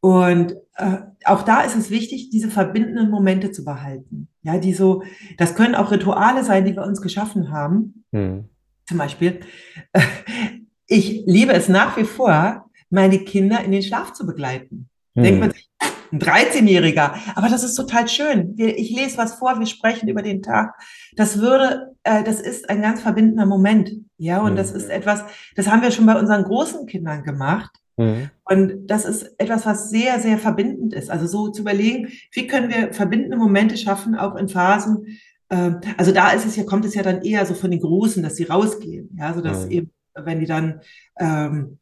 [0.00, 4.28] Und äh, auch da ist es wichtig, diese verbindenden Momente zu behalten.
[4.42, 5.02] Ja, die so,
[5.38, 8.04] das können auch Rituale sein, die wir uns geschaffen haben.
[8.12, 8.48] Hm.
[8.86, 9.40] Zum Beispiel,
[9.92, 10.00] äh,
[10.86, 14.88] ich liebe es nach wie vor, meine Kinder in den Schlaf zu begleiten.
[15.14, 15.22] Hm.
[15.22, 15.68] Denkt man sich,
[16.14, 17.14] ein 13-Jähriger.
[17.34, 18.54] Aber das ist total schön.
[18.56, 20.74] Ich lese was vor, wir sprechen über den Tag.
[21.16, 23.92] Das würde, äh, das ist ein ganz verbindender Moment.
[24.16, 24.56] Ja, und mhm.
[24.56, 25.24] das ist etwas,
[25.56, 27.70] das haben wir schon bei unseren großen Kindern gemacht.
[27.96, 28.30] Mhm.
[28.44, 31.10] Und das ist etwas, was sehr, sehr verbindend ist.
[31.10, 35.18] Also so zu überlegen, wie können wir verbindende Momente schaffen, auch in Phasen.
[35.48, 38.22] Äh, also da ist es ja, kommt es ja dann eher so von den Großen,
[38.22, 39.16] dass sie rausgehen.
[39.18, 39.70] Ja, so dass mhm.
[39.70, 40.80] eben, wenn die dann
[41.18, 41.78] ähm,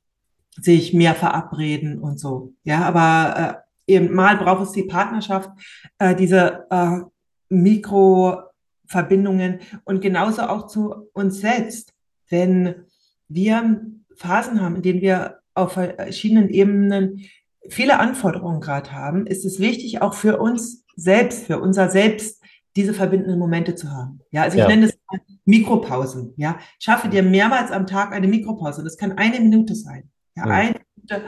[0.61, 2.53] sich mehr verabreden und so.
[2.65, 5.51] Ja, aber äh, eben mal braucht es die Partnerschaft,
[5.99, 7.01] äh, diese äh,
[7.49, 11.93] Mikroverbindungen und genauso auch zu uns selbst.
[12.29, 12.85] Wenn
[13.29, 13.81] wir
[14.17, 17.25] Phasen haben, in denen wir auf verschiedenen Ebenen
[17.69, 22.43] viele Anforderungen gerade haben, ist es wichtig, auch für uns selbst, für unser Selbst,
[22.75, 24.21] diese verbindenden Momente zu haben.
[24.31, 24.69] Ja, also ich ja.
[24.69, 24.99] nenne es
[25.45, 26.33] Mikropausen.
[26.37, 28.83] Ja, schaffe dir mehrmals am Tag eine Mikropause.
[28.83, 30.11] Das kann eine Minute sein.
[30.37, 30.55] Ja, ja.
[30.55, 31.27] eine Minute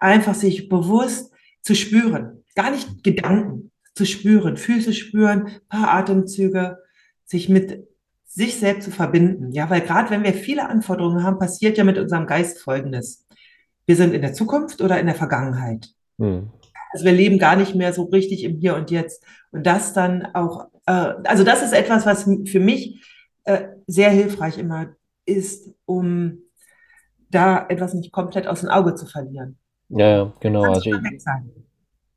[0.00, 1.32] einfach sich bewusst
[1.66, 2.44] zu spüren.
[2.54, 6.78] Gar nicht Gedanken zu spüren, Füße spüren, paar Atemzüge,
[7.24, 7.86] sich mit
[8.24, 9.50] sich selbst zu verbinden.
[9.52, 13.26] Ja, weil gerade wenn wir viele Anforderungen haben, passiert ja mit unserem Geist Folgendes.
[13.84, 15.88] Wir sind in der Zukunft oder in der Vergangenheit.
[16.18, 16.50] Hm.
[16.92, 19.24] Also wir leben gar nicht mehr so richtig im Hier und Jetzt.
[19.50, 23.02] Und das dann auch, äh, also das ist etwas, was für mich
[23.44, 26.38] äh, sehr hilfreich immer ist, um
[27.30, 29.58] da etwas nicht komplett aus dem Auge zu verlieren.
[29.88, 30.62] Ja, ja, genau.
[30.62, 30.96] Also ich,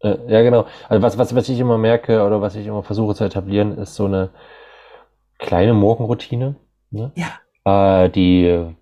[0.02, 0.66] äh, ja, genau.
[0.88, 3.96] Also was, was, was ich immer merke oder was ich immer versuche zu etablieren, ist
[3.96, 4.30] so eine
[5.38, 6.56] kleine Morgenroutine.
[6.92, 7.12] Ne?
[7.16, 8.04] Ja.
[8.04, 8.76] Äh, die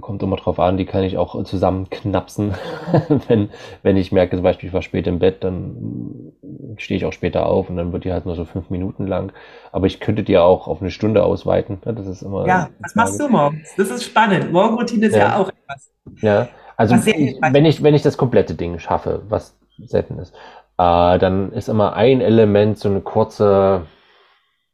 [0.00, 2.54] kommt immer drauf an, die kann ich auch zusammenknapsen.
[3.28, 3.50] wenn,
[3.82, 6.32] wenn ich merke, zum Beispiel, ich war spät im Bett, dann
[6.78, 9.32] stehe ich auch später auf und dann wird die halt nur so fünf Minuten lang.
[9.72, 11.80] Aber ich könnte die auch auf eine Stunde ausweiten.
[11.84, 11.92] Ne?
[11.92, 12.46] Das ist immer.
[12.46, 13.68] Ja, was machst du morgens?
[13.76, 14.50] Das ist spannend.
[14.50, 15.92] Morgenroutine ist ja, ja auch etwas.
[16.22, 20.34] Ja, also ich, wenn ich, wenn ich das komplette Ding schaffe, was selten ist,
[20.78, 23.86] äh, dann ist immer ein Element so eine kurze,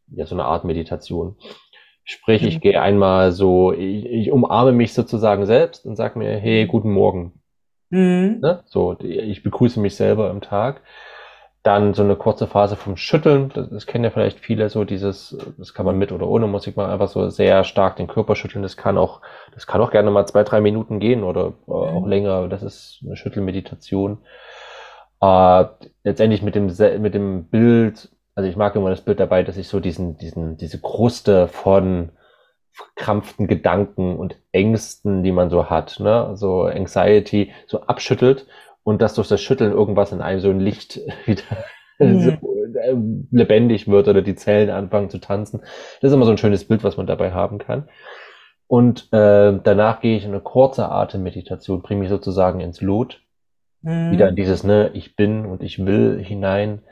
[0.09, 1.37] ja, so eine Art Meditation.
[2.05, 2.61] Sprich, ich mhm.
[2.61, 7.41] gehe einmal so, ich, ich umarme mich sozusagen selbst und sage mir, hey, guten Morgen.
[7.91, 8.39] Mhm.
[8.41, 8.63] Ne?
[8.67, 10.83] So, ich begrüße mich selber im Tag.
[11.63, 15.37] Dann so eine kurze Phase vom Schütteln, das, das kennen ja vielleicht viele, so dieses,
[15.59, 18.63] das kann man mit oder ohne Musik mal einfach so sehr stark den Körper schütteln.
[18.63, 19.21] Das kann auch,
[19.55, 21.73] das kann auch gerne mal zwei, drei Minuten gehen oder mhm.
[21.73, 22.49] auch länger.
[22.49, 24.19] Das ist eine Schüttelmeditation.
[25.21, 25.65] Äh,
[26.03, 26.67] letztendlich mit dem,
[27.01, 30.57] mit dem Bild also ich mag immer das Bild dabei, dass ich so diesen, diesen,
[30.57, 32.13] diese Kruste von
[32.71, 38.47] verkrampften Gedanken und Ängsten, die man so hat, ne, so Anxiety, so abschüttelt
[38.85, 41.43] und dass durch das Schütteln irgendwas in einem so ein Licht wieder
[41.99, 42.97] so, äh,
[43.31, 45.61] lebendig wird oder die Zellen anfangen zu tanzen.
[46.01, 47.89] Das ist immer so ein schönes Bild, was man dabei haben kann.
[48.67, 53.21] Und äh, danach gehe ich in eine kurze Atemmeditation, bringe mich sozusagen ins Lot,
[53.83, 54.13] mhm.
[54.13, 56.83] wieder in dieses, ne, ich bin und ich will hinein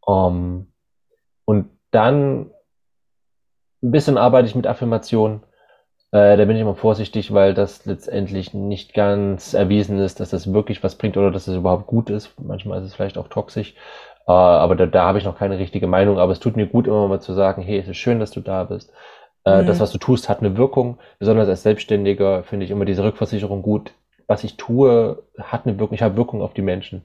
[0.00, 0.72] um,
[1.44, 2.50] und dann
[3.82, 5.42] ein bisschen arbeite ich mit Affirmationen.
[6.16, 10.50] Äh, da bin ich immer vorsichtig, weil das letztendlich nicht ganz erwiesen ist, dass das
[10.50, 12.32] wirklich was bringt oder dass es überhaupt gut ist.
[12.40, 13.74] Manchmal ist es vielleicht auch toxisch.
[14.26, 16.18] Äh, aber da, da habe ich noch keine richtige Meinung.
[16.18, 18.40] Aber es tut mir gut, immer mal zu sagen, hey, es ist schön, dass du
[18.40, 18.94] da bist.
[19.44, 19.66] Äh, mhm.
[19.66, 20.96] Das, was du tust, hat eine Wirkung.
[21.18, 23.92] Besonders als Selbstständiger finde ich immer diese Rückversicherung gut.
[24.26, 25.96] Was ich tue, hat eine Wirkung.
[25.96, 27.02] Ich habe Wirkung auf die Menschen.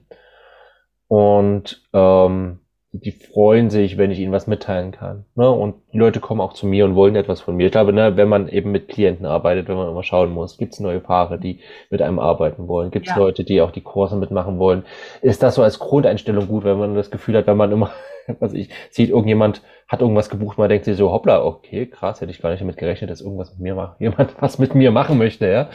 [1.08, 2.60] Und ähm,
[2.94, 5.24] die freuen sich, wenn ich ihnen was mitteilen kann.
[5.34, 5.50] Ne?
[5.50, 7.66] Und die Leute kommen auch zu mir und wollen etwas von mir.
[7.66, 10.74] Ich glaube, ne, wenn man eben mit Klienten arbeitet, wenn man immer schauen muss, gibt
[10.74, 12.90] es neue Paare, die mit einem arbeiten wollen?
[12.90, 13.18] Gibt es ja.
[13.18, 14.84] Leute, die auch die Kurse mitmachen wollen?
[15.22, 17.92] Ist das so als Grundeinstellung gut, wenn man das Gefühl hat, wenn man immer,
[18.40, 22.30] was ich, sieht, irgendjemand hat irgendwas gebucht, man denkt sich so, hoppla, okay, krass, hätte
[22.30, 25.16] ich gar nicht damit gerechnet, dass irgendwas mit mir macht, jemand was mit mir machen
[25.16, 25.70] möchte, ja.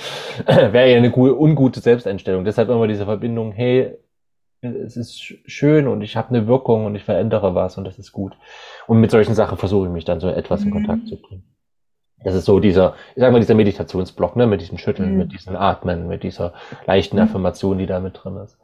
[0.45, 2.45] Wäre ja eine gute, ungute Selbsteinstellung.
[2.45, 3.97] Deshalb immer diese Verbindung, hey,
[4.61, 8.11] es ist schön und ich habe eine Wirkung und ich verändere was und das ist
[8.11, 8.33] gut.
[8.87, 11.07] Und mit solchen Sachen versuche ich mich dann so etwas in Kontakt mhm.
[11.07, 11.43] zu bringen.
[12.23, 15.17] Das ist so dieser, ich sag mal, dieser Meditationsblock, ne, mit diesem Schütteln, mhm.
[15.17, 16.53] mit diesem Atmen, mit dieser
[16.85, 17.23] leichten mhm.
[17.23, 18.57] Affirmation, die da mit drin ist.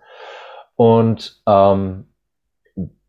[0.76, 2.08] Und ähm,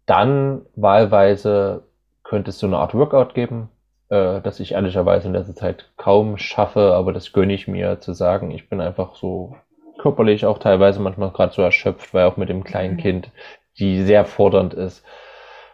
[0.06, 1.84] dann wahlweise
[2.22, 3.70] könnte es so eine Art Workout geben,
[4.10, 8.12] äh, das ich ehrlicherweise in letzter Zeit kaum schaffe, aber das gönne ich mir zu
[8.12, 9.56] sagen, ich bin einfach so
[10.04, 12.98] körperlich auch teilweise manchmal gerade so erschöpft, weil auch mit dem kleinen mhm.
[12.98, 13.30] Kind,
[13.78, 15.02] die sehr fordernd ist,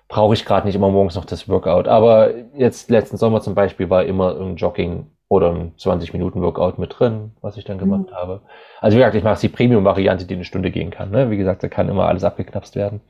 [0.06, 1.88] brauche ich gerade nicht immer morgens noch das Workout.
[1.88, 6.78] Aber jetzt letzten Sommer zum Beispiel war immer ein Jogging oder ein 20 Minuten Workout
[6.78, 8.14] mit drin, was ich dann gemacht mhm.
[8.14, 8.40] habe.
[8.80, 11.10] Also wie gesagt, ich mache die Premium-Variante, die eine Stunde gehen kann.
[11.10, 11.28] Ne?
[11.30, 13.00] Wie gesagt, da kann immer alles abgeknapst werden.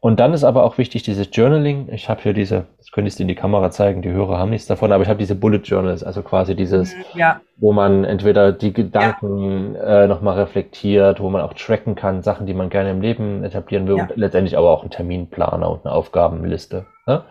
[0.00, 1.88] Und dann ist aber auch wichtig dieses Journaling.
[1.92, 4.50] Ich habe hier diese, das könnte ich dir in die Kamera zeigen, die Hörer haben
[4.50, 7.40] nichts davon, aber ich habe diese Bullet Journals, also quasi dieses, mhm, ja.
[7.56, 10.04] wo man entweder die Gedanken ja.
[10.04, 13.88] äh, nochmal reflektiert, wo man auch tracken kann, Sachen, die man gerne im Leben etablieren
[13.88, 14.04] will ja.
[14.04, 16.86] und letztendlich aber auch einen Terminplaner und eine Aufgabenliste.
[17.06, 17.24] Ne?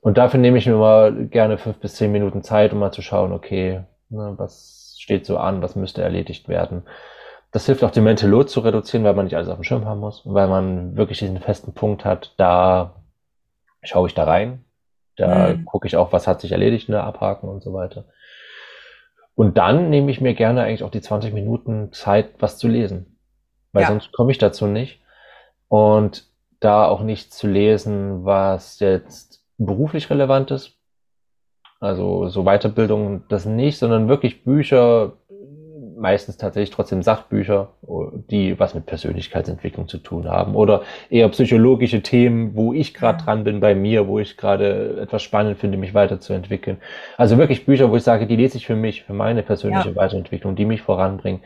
[0.00, 3.02] Und dafür nehme ich mir mal gerne fünf bis zehn Minuten Zeit, um mal zu
[3.02, 6.84] schauen, okay, ne, was steht so an, was müsste erledigt werden.
[7.52, 9.84] Das hilft auch, den Mental Load zu reduzieren, weil man nicht alles auf dem Schirm
[9.84, 13.02] haben muss, weil man wirklich diesen festen Punkt hat, da
[13.82, 14.64] schaue ich da rein,
[15.16, 15.64] da mhm.
[15.64, 18.04] gucke ich auch, was hat sich erledigt, ne, abhaken und so weiter.
[19.34, 23.18] Und dann nehme ich mir gerne eigentlich auch die 20 Minuten Zeit, was zu lesen,
[23.72, 23.88] weil ja.
[23.88, 25.00] sonst komme ich dazu nicht.
[25.68, 26.26] Und
[26.60, 30.76] da auch nicht zu lesen, was jetzt beruflich relevant ist,
[31.80, 35.14] also so Weiterbildung, das nicht, sondern wirklich Bücher,
[36.00, 37.68] meistens tatsächlich trotzdem Sachbücher,
[38.30, 43.44] die was mit Persönlichkeitsentwicklung zu tun haben oder eher psychologische Themen, wo ich gerade dran
[43.44, 46.78] bin bei mir, wo ich gerade etwas spannend finde, mich weiterzuentwickeln.
[47.16, 49.96] Also wirklich Bücher, wo ich sage, die lese ich für mich, für meine persönliche ja.
[49.96, 51.42] Weiterentwicklung, die mich voranbringen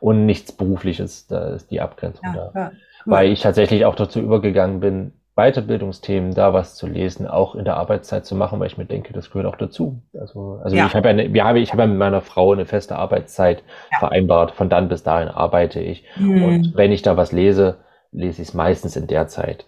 [0.00, 2.60] und nichts Berufliches, da ist die Abgrenzung ja, da.
[2.60, 2.72] Ja.
[3.04, 7.76] Weil ich tatsächlich auch dazu übergegangen bin, Weiterbildungsthemen da was zu lesen, auch in der
[7.76, 10.02] Arbeitszeit zu machen, weil ich mir denke, das gehört auch dazu.
[10.18, 10.86] Also, also ja.
[10.86, 13.98] ich habe eine, wir ich habe ja mit meiner Frau eine feste Arbeitszeit ja.
[13.98, 14.52] vereinbart.
[14.52, 16.04] Von dann bis dahin arbeite ich.
[16.16, 16.44] Mhm.
[16.44, 17.78] Und wenn ich da was lese,
[18.10, 19.64] lese ich es meistens in der Zeit.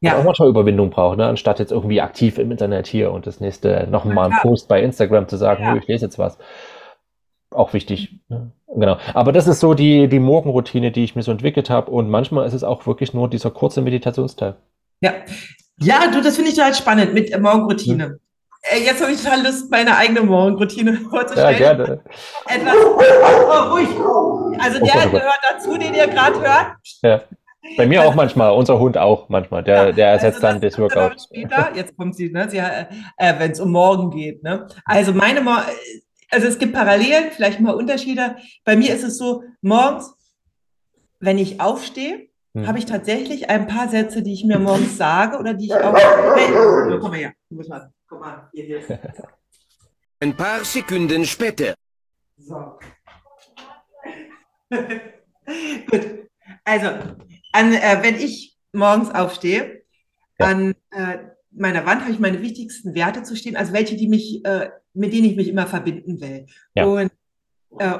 [0.00, 0.12] Ja.
[0.12, 1.26] Was auch manchmal Überwindung braucht, ne?
[1.26, 4.80] anstatt jetzt irgendwie aktiv im Internet hier und das nächste noch mal einen Post bei
[4.80, 5.76] Instagram zu sagen, ja.
[5.76, 6.38] ich lese jetzt was.
[7.50, 8.20] Auch wichtig.
[8.28, 8.52] Ne?
[8.74, 8.96] Genau.
[9.12, 11.90] Aber das ist so die, die Morgenroutine, die ich mir so entwickelt habe.
[11.90, 14.54] Und manchmal ist es auch wirklich nur dieser kurze Meditationsteil.
[15.00, 15.14] Ja,
[15.78, 18.04] ja, du, das finde ich total spannend mit Morgenroutine.
[18.04, 18.18] Hm.
[18.62, 21.60] Äh, jetzt habe ich total Lust, meine eigene Morgenroutine vorzustellen.
[21.60, 22.02] Ja, gerne.
[22.46, 23.88] Etwas oh, ruhig.
[24.58, 26.76] Also der oh, gehört dazu, den ihr gerade hört.
[27.02, 27.22] Ja.
[27.76, 29.62] Bei mir auch manchmal, unser Hund auch manchmal.
[29.62, 31.20] Der, ja, der ersetzt also dann das Workout.
[31.22, 32.86] Später, jetzt kommt sie, ne, sie äh,
[33.38, 34.42] wenn es um morgen geht.
[34.42, 34.66] Ne?
[34.84, 35.62] Also meine Mor
[36.30, 38.36] also es gibt Parallelen, vielleicht mal Unterschiede.
[38.64, 40.14] Bei mir ist es so, morgens,
[41.18, 42.66] wenn ich aufstehe, hm.
[42.66, 45.94] habe ich tatsächlich ein paar Sätze, die ich mir morgens sage oder die ich auch.
[46.36, 47.32] Hey, komm mal her.
[48.08, 48.80] Komm mal, hier, hier.
[50.20, 51.74] Ein paar Sekunden später.
[52.36, 52.78] So.
[55.90, 56.28] Gut.
[56.64, 56.88] Also,
[57.52, 59.82] an, äh, wenn ich morgens aufstehe,
[60.38, 60.46] ja.
[60.46, 61.18] an äh,
[61.50, 65.12] meiner Wand habe ich meine wichtigsten Werte zu stehen, also welche, die mich, äh, mit
[65.12, 66.46] denen ich mich immer verbinden will.
[66.74, 66.84] Ja.
[66.84, 67.10] Und
[67.78, 67.98] äh,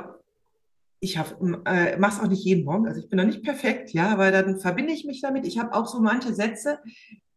[1.00, 4.10] ich äh, mache es auch nicht jeden Morgen, also ich bin noch nicht perfekt, ja,
[4.10, 5.46] aber dann verbinde ich mich damit.
[5.46, 6.78] Ich habe auch so manche Sätze,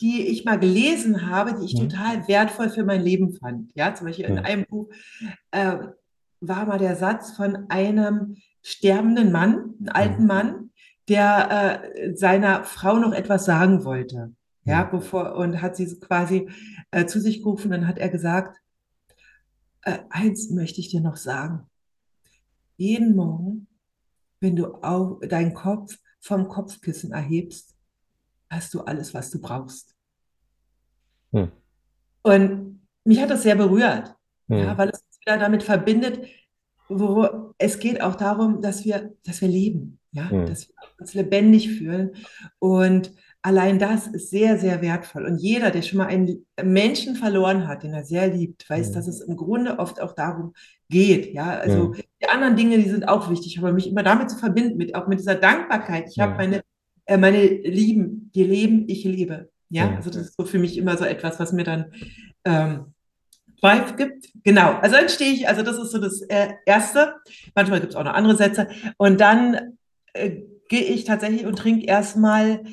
[0.02, 1.88] die ich mal gelesen habe, die ich mhm.
[1.90, 3.72] total wertvoll für mein Leben fand.
[3.74, 4.38] Ja, zum Beispiel mhm.
[4.38, 4.90] in einem Buch
[5.52, 5.78] äh,
[6.42, 10.28] war mal der Satz von einem sterbenden Mann, einem alten mhm.
[10.28, 10.70] Mann,
[11.08, 14.34] der äh, seiner Frau noch etwas sagen wollte.
[14.66, 16.50] Ja, bevor, und hat sie quasi
[16.92, 18.60] äh, zu sich gerufen, dann hat er gesagt,
[19.82, 21.68] äh, eins möchte ich dir noch sagen
[22.78, 23.68] jeden Morgen,
[24.40, 27.76] wenn du auch deinen Kopf vom Kopfkissen erhebst,
[28.50, 29.96] hast du alles, was du brauchst.
[31.32, 31.52] Hm.
[32.22, 34.16] Und mich hat das sehr berührt,
[34.48, 34.58] hm.
[34.58, 36.28] ja, weil es uns wieder damit verbindet,
[36.88, 40.46] wo es geht auch darum, dass wir, dass wir leben, ja, hm.
[40.46, 42.12] dass wir uns lebendig fühlen.
[42.60, 45.26] Und allein das ist sehr, sehr wertvoll.
[45.26, 48.94] Und jeder, der schon mal einen Menschen verloren hat, den er sehr liebt, weiß, mhm.
[48.94, 50.54] dass es im Grunde oft auch darum
[50.90, 51.34] geht.
[51.34, 51.96] Ja, also mhm.
[52.22, 55.08] die anderen Dinge, die sind auch wichtig, aber mich immer damit zu verbinden, mit, auch
[55.08, 56.06] mit dieser Dankbarkeit.
[56.10, 56.22] Ich mhm.
[56.22, 56.62] habe meine,
[57.06, 59.50] äh, meine Lieben, die leben, ich lebe.
[59.70, 61.92] Ja, also das ist so für mich immer so etwas, was mir dann
[62.46, 62.94] ähm,
[63.60, 64.30] Drive gibt.
[64.44, 67.16] Genau, also dann stehe ich, also das ist so das äh, Erste.
[67.56, 68.68] Manchmal gibt es auch noch andere Sätze.
[68.98, 69.78] Und dann
[70.14, 72.64] äh, gehe ich tatsächlich und trinke erstmal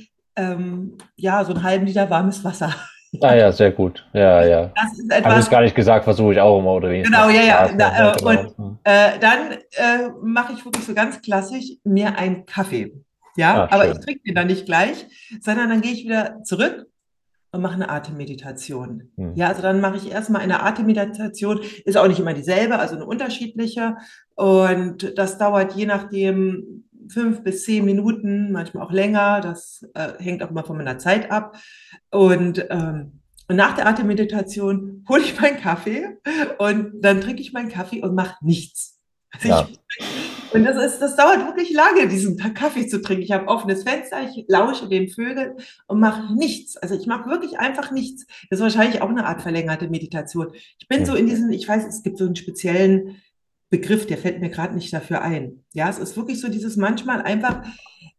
[0.40, 2.74] ähm, ja, so einen halben Liter warmes Wasser.
[3.20, 4.06] Ah ja, sehr gut.
[4.12, 4.72] Ja, ja.
[4.76, 5.32] Das ist etwas.
[5.32, 7.16] Habe ich gar nicht gesagt, versuche ich auch immer oder wenigstens.
[7.16, 7.72] Genau, ja, ja.
[7.72, 12.92] Da, äh, und äh, dann äh, mache ich wirklich so ganz klassisch mir einen Kaffee.
[13.36, 13.92] Ja, Ach, aber schön.
[13.92, 15.06] ich trinke den dann nicht gleich,
[15.40, 16.86] sondern dann gehe ich wieder zurück
[17.52, 19.10] und mache eine Atemmeditation.
[19.16, 19.34] Hm.
[19.34, 23.06] Ja, also dann mache ich erstmal eine Atemmeditation, ist auch nicht immer dieselbe, also eine
[23.06, 23.96] unterschiedliche.
[24.36, 29.40] Und das dauert je nachdem, fünf bis zehn Minuten, manchmal auch länger.
[29.40, 31.56] Das äh, hängt auch immer von meiner Zeit ab.
[32.10, 36.18] Und, ähm, und nach der Atemmeditation hole ich meinen Kaffee
[36.58, 39.00] und dann trinke ich meinen Kaffee und mache nichts.
[39.32, 39.68] Also ja.
[39.70, 40.06] ich,
[40.52, 43.22] und das, ist, das dauert wirklich lange, diesen Kaffee zu trinken.
[43.22, 45.54] Ich habe offenes Fenster, ich lausche den Vögeln
[45.86, 46.76] und mache nichts.
[46.76, 48.26] Also ich mache wirklich einfach nichts.
[48.50, 50.48] Das ist wahrscheinlich auch eine Art verlängerte Meditation.
[50.78, 53.16] Ich bin so in diesen, ich weiß, es gibt so einen speziellen
[53.70, 55.64] Begriff, der fällt mir gerade nicht dafür ein.
[55.72, 57.62] Ja, es ist wirklich so dieses manchmal einfach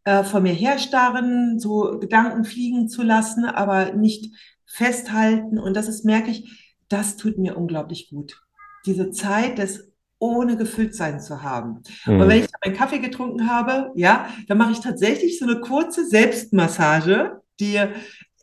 [0.05, 4.33] äh, vor mir herstarren, so Gedanken fliegen zu lassen, aber nicht
[4.65, 5.59] festhalten.
[5.59, 8.41] Und das ist, merke ich, das tut mir unglaublich gut.
[8.85, 11.81] Diese Zeit des ohne gefüllt sein zu haben.
[12.05, 12.21] Mhm.
[12.21, 16.07] Und wenn ich meinen Kaffee getrunken habe, ja, dann mache ich tatsächlich so eine kurze
[16.07, 17.79] Selbstmassage, die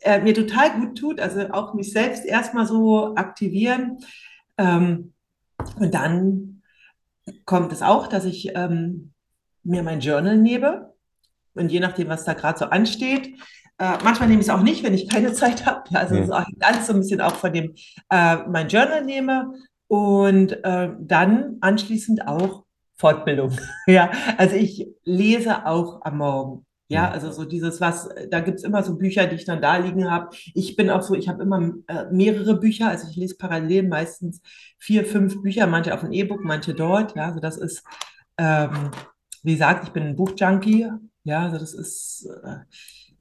[0.01, 1.19] äh, mir total gut tut.
[1.19, 3.97] Also auch mich selbst erstmal so aktivieren.
[4.57, 5.13] Ähm,
[5.77, 6.58] und dann
[7.45, 9.13] kommt es auch, dass ich ähm,
[9.63, 10.93] mir mein Journal nehme.
[11.53, 13.35] Und je nachdem, was da gerade so ansteht,
[13.79, 15.83] äh, manchmal nehme ich es auch nicht, wenn ich keine Zeit habe.
[15.89, 16.31] Ja, also mhm.
[16.59, 17.73] alles so ein bisschen auch von dem
[18.09, 19.53] äh, mein Journal nehme
[19.87, 22.65] und äh, dann anschließend auch
[22.95, 23.57] Fortbildung.
[23.87, 26.65] ja, also ich lese auch am Morgen.
[26.91, 30.09] Ja, also so dieses was, da gibt's immer so Bücher, die ich dann da liegen
[30.09, 30.35] habe.
[30.55, 34.41] Ich bin auch so, ich habe immer äh, mehrere Bücher, also ich lese parallel meistens
[34.79, 37.15] vier, fünf Bücher, manche auf dem E-Book, manche dort.
[37.15, 37.83] Ja, also das ist
[38.39, 38.91] ähm,
[39.43, 40.91] wie gesagt, ich bin ein Buchjunkie.
[41.23, 42.59] Ja, also das ist, äh,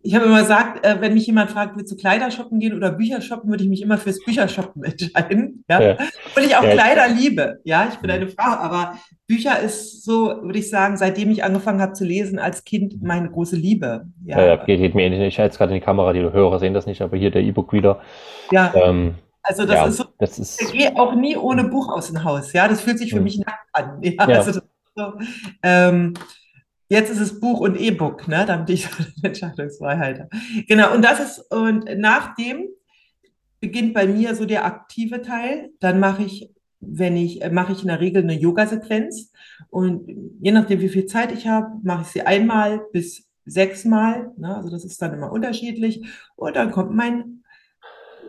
[0.09, 2.93] ich habe immer gesagt, äh, wenn mich jemand fragt, willst du Kleider shoppen gehen oder
[2.93, 5.67] Bücher shoppen, würde ich mich immer fürs Büchershoppen entscheiden.
[5.69, 5.83] Ja?
[5.83, 5.97] ja.
[6.35, 6.71] Und ich auch ja.
[6.71, 7.61] Kleider liebe.
[7.65, 8.95] Ja, ich bin eine Frau, aber
[9.27, 13.29] Bücher ist so, würde ich sagen, seitdem ich angefangen habe zu lesen als Kind, meine
[13.29, 14.07] große Liebe.
[14.25, 15.21] Ja, ja geht, geht mir ähnlich.
[15.21, 17.43] Ich halte es gerade in die Kamera, die Hörer sehen das nicht, aber hier der
[17.43, 18.01] E-Book-Reader.
[18.51, 18.73] Ja.
[18.75, 22.25] Ähm, also das ist so, das ist, ich gehe auch nie ohne Buch aus dem
[22.25, 22.55] Haus.
[22.55, 23.25] Ja, das fühlt sich für hm.
[23.25, 23.99] mich nackt an.
[24.01, 24.61] Ja, also
[24.95, 25.13] so,
[25.63, 26.15] ähm,
[26.89, 30.31] Jetzt ist es Buch und E-Book, ne, damit ich so eine Entscheidungsfreiheit habe.
[30.67, 32.69] Genau, und das ist, und nachdem
[33.61, 35.71] beginnt bei mir so der aktive Teil.
[35.81, 39.33] Dann mache ich, wenn ich, mache ich in der Regel eine Yoga-Sequenz.
[39.71, 40.09] Und
[40.41, 44.33] je nachdem, wie viel Zeit ich habe, mache ich sie einmal bis sechsmal.
[44.37, 44.55] Ne?
[44.57, 46.07] Also das ist dann immer unterschiedlich.
[46.37, 47.43] Und dann kommt mein,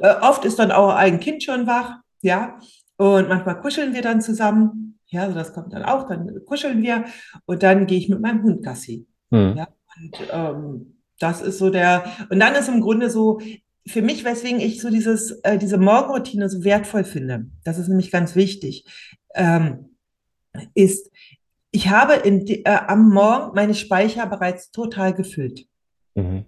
[0.02, 2.60] äh, oft ist dann auch ein Kind schon wach, ja.
[2.98, 4.89] Und manchmal kuscheln wir dann zusammen.
[5.10, 7.06] Ja, also das kommt dann auch, dann kuscheln wir
[7.46, 9.08] und dann gehe ich mit meinem Hund Gassi.
[9.32, 9.56] Mhm.
[9.58, 9.68] Ja,
[9.98, 13.40] und ähm, das ist so der, und dann ist im Grunde so,
[13.88, 18.12] für mich, weswegen ich so dieses, äh, diese Morgenroutine so wertvoll finde, das ist nämlich
[18.12, 18.86] ganz wichtig,
[19.34, 19.96] ähm,
[20.76, 21.12] ist,
[21.72, 25.66] ich habe in, äh, am Morgen meine Speicher bereits total gefüllt.
[26.16, 26.46] Mhm.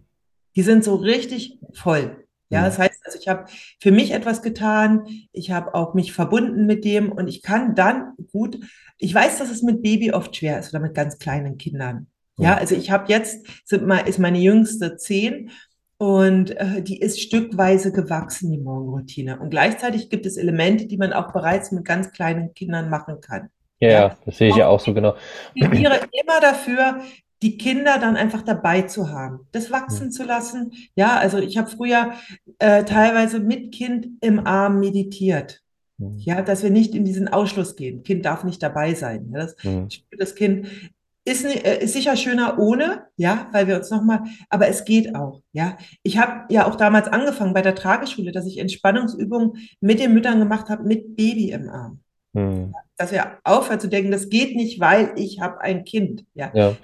[0.55, 2.20] Die sind so richtig voll.
[2.51, 2.65] Ja, mhm.
[2.65, 3.45] das heißt, also ich habe
[3.79, 8.13] für mich etwas getan, ich habe auch mich verbunden mit dem und ich kann dann
[8.31, 8.59] gut,
[8.97, 12.07] ich weiß, dass es mit Baby oft schwer ist oder mit ganz kleinen Kindern.
[12.37, 15.51] Ja, also ich habe jetzt, sind mal, ist meine jüngste zehn
[15.97, 19.39] und äh, die ist stückweise gewachsen, die Morgenroutine.
[19.39, 23.49] Und gleichzeitig gibt es Elemente, die man auch bereits mit ganz kleinen Kindern machen kann.
[23.79, 24.17] Ja, ja.
[24.25, 25.15] das sehe ich ja auch so genau.
[25.53, 27.01] Ich plädiere immer dafür,
[27.41, 30.11] die Kinder dann einfach dabei zu haben, das wachsen mhm.
[30.11, 30.73] zu lassen.
[30.95, 32.13] Ja, also ich habe früher
[32.59, 35.61] äh, teilweise mit Kind im Arm meditiert.
[35.97, 36.17] Mhm.
[36.19, 38.03] Ja, dass wir nicht in diesen Ausschluss gehen.
[38.03, 39.31] Kind darf nicht dabei sein.
[39.31, 39.55] Ja, das,
[40.17, 40.67] das Kind
[41.23, 45.41] ist, äh, ist sicher schöner ohne, ja, weil wir uns nochmal, aber es geht auch,
[45.51, 45.77] ja.
[46.03, 50.39] Ich habe ja auch damals angefangen bei der Trageschule, dass ich Entspannungsübungen mit den Müttern
[50.39, 51.99] gemacht habe, mit Baby im Arm.
[52.33, 52.73] Hm.
[52.97, 56.23] Dass wir aufhören zu denken, das geht nicht, weil ich habe ein Kind.
[56.33, 56.51] Ja.
[56.53, 56.75] ja.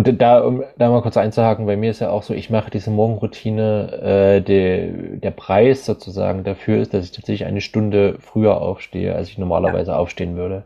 [0.00, 2.70] Und da, um da mal kurz einzuhaken, bei mir ist ja auch so, ich mache
[2.70, 8.62] diese Morgenroutine, äh, de, der Preis sozusagen dafür ist, dass ich tatsächlich eine Stunde früher
[8.62, 9.98] aufstehe, als ich normalerweise ja.
[9.98, 10.62] aufstehen würde.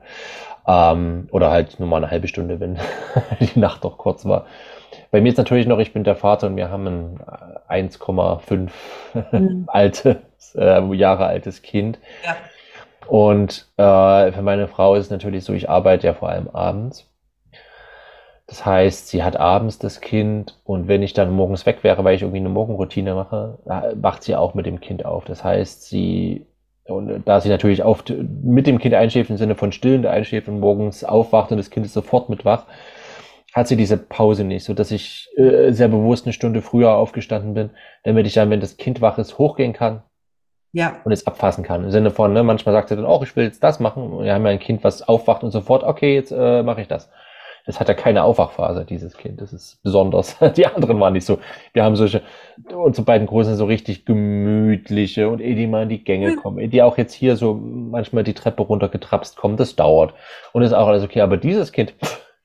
[0.68, 2.78] Ähm, oder halt nur mal eine halbe Stunde, wenn
[3.40, 4.46] die Nacht doch kurz war.
[5.10, 6.86] Bei mir ist natürlich noch, ich bin der Vater und wir haben
[7.66, 8.70] ein 1,5
[9.32, 9.64] mhm.
[9.66, 10.16] altes,
[10.56, 11.98] äh, Jahre altes Kind.
[12.24, 12.36] Ja.
[13.08, 17.10] Und äh, für meine Frau ist es natürlich so, ich arbeite ja vor allem abends.
[18.46, 22.14] Das heißt, sie hat abends das Kind und wenn ich dann morgens weg wäre, weil
[22.14, 23.58] ich irgendwie eine Morgenroutine mache,
[23.94, 25.24] wacht sie auch mit dem Kind auf.
[25.24, 26.46] Das heißt, sie,
[26.84, 30.60] und da sie natürlich oft mit dem Kind einschläft, im Sinne von stillend einschläft und
[30.60, 32.66] morgens aufwacht und das Kind ist sofort mit wach,
[33.54, 37.54] hat sie diese Pause nicht, so dass ich äh, sehr bewusst eine Stunde früher aufgestanden
[37.54, 37.70] bin,
[38.02, 40.02] damit ich dann, wenn das Kind wach ist, hochgehen kann,
[40.74, 41.00] ja.
[41.04, 41.84] und es abfassen kann.
[41.84, 44.02] Im Sinne von, ne, manchmal sagt er dann auch, ich will jetzt das machen.
[44.02, 46.88] Und wir haben ja ein Kind, was aufwacht und sofort, okay, jetzt äh, mache ich
[46.88, 47.08] das.
[47.66, 49.40] Das hat ja keine Aufwachphase, dieses Kind.
[49.40, 50.36] Das ist besonders.
[50.56, 51.38] Die anderen waren nicht so.
[51.72, 52.22] Wir haben solche,
[52.72, 56.36] unsere beiden Großen so richtig gemütliche und ehe die mal in die Gänge mhm.
[56.36, 60.14] kommen, die auch jetzt hier so manchmal die Treppe runtergetrapst kommen, das dauert.
[60.52, 61.22] Und ist auch alles okay.
[61.22, 61.94] Aber dieses Kind,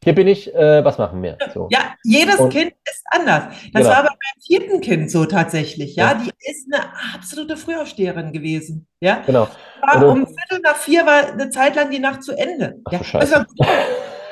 [0.02, 1.38] hier bin ich, äh, was machen wir?
[1.54, 1.68] So.
[1.70, 3.54] Ja, jedes und, Kind ist anders.
[3.74, 3.96] Das genau.
[3.96, 5.98] war bei meinem vierten Kind so tatsächlich.
[5.98, 6.12] Ja?
[6.12, 8.88] ja, die ist eine absolute Frühaufsteherin gewesen.
[9.02, 9.50] Ja, genau.
[9.82, 12.80] War um Viertel nach vier war eine Zeit lang die Nacht zu Ende.
[12.86, 13.46] Ach, ja,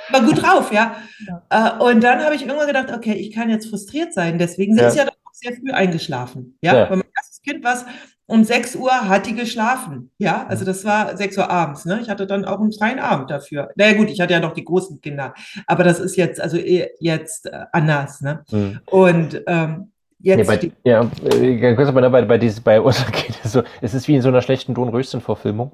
[0.09, 0.95] war gut, war gut drauf, ja.
[1.27, 1.77] ja.
[1.79, 4.37] Äh, und dann habe ich irgendwann gedacht, okay, ich kann jetzt frustriert sein.
[4.37, 4.91] Deswegen sind ja.
[4.91, 6.57] sie ja auch sehr früh eingeschlafen.
[6.61, 6.89] Ja, ja.
[6.89, 7.85] Weil mein erstes Kind, was
[8.27, 10.11] um 6 Uhr hat die geschlafen.
[10.17, 11.85] Ja, also das war 6 Uhr abends.
[11.85, 11.99] Ne?
[12.01, 13.69] Ich hatte dann auch einen freien Abend dafür.
[13.75, 15.33] Na naja, gut, ich hatte ja noch die großen Kinder.
[15.65, 18.21] Aber das ist jetzt, also eh jetzt äh, anders.
[18.21, 18.43] Ne?
[18.51, 18.79] Mhm.
[18.85, 20.37] Und ähm, jetzt.
[20.37, 23.93] Nee, bei, ja, äh, kurz bei, bei, bei, dieses, bei uns geht es so, es
[23.93, 25.71] ist wie in so einer schlechten Don-Röschen-Verfilmung.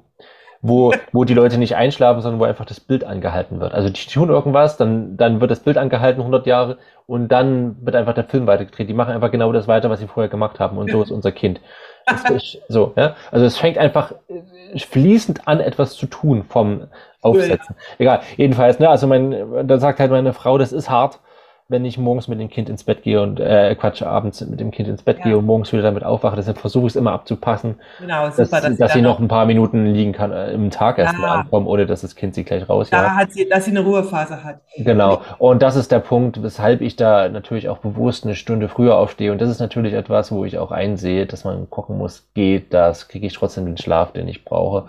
[0.66, 3.74] Wo, wo die Leute nicht einschlafen, sondern wo einfach das Bild angehalten wird.
[3.74, 7.94] Also die tun irgendwas, dann, dann wird das Bild angehalten, 100 Jahre, und dann wird
[7.94, 8.88] einfach der Film weitergedreht.
[8.88, 10.78] Die machen einfach genau das weiter, was sie vorher gemacht haben.
[10.78, 11.60] Und so ist unser Kind.
[12.30, 13.14] Ist, so, ja.
[13.30, 16.88] Also es fängt einfach äh, fließend an, etwas zu tun vom
[17.22, 17.76] Aufsetzen.
[17.98, 18.20] Egal.
[18.36, 21.20] Jedenfalls, ne, also mein, da sagt halt meine Frau, das ist hart
[21.68, 24.70] wenn ich morgens mit dem Kind ins Bett gehe und äh, Quatsch, abends mit dem
[24.70, 25.24] Kind ins Bett ja.
[25.24, 26.36] gehe und morgens wieder damit aufwache.
[26.36, 29.46] Deshalb versuche ich es immer abzupassen, genau, super, dass, dass, dass sie noch ein paar
[29.46, 31.20] Minuten liegen kann, äh, im Tag erst ja.
[31.20, 33.80] mal ankommen, ohne dass das Kind sie gleich raus Ja, hat sie, dass sie eine
[33.80, 34.60] Ruhephase hat.
[34.76, 35.22] Genau.
[35.38, 39.32] Und das ist der Punkt, weshalb ich da natürlich auch bewusst eine Stunde früher aufstehe.
[39.32, 43.08] Und das ist natürlich etwas, wo ich auch einsehe, dass man gucken muss, geht das,
[43.08, 44.84] kriege ich trotzdem den Schlaf, den ich brauche.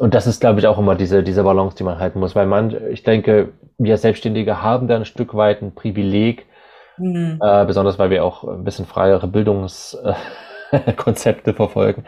[0.00, 2.46] Und das ist, glaube ich, auch immer diese, diese Balance, die man halten muss, weil
[2.46, 6.46] man, ich denke, wir Selbstständige haben da ein Stück weit ein Privileg,
[6.96, 7.38] mhm.
[7.38, 12.06] äh, besonders weil wir auch ein bisschen freiere Bildungskonzepte verfolgen.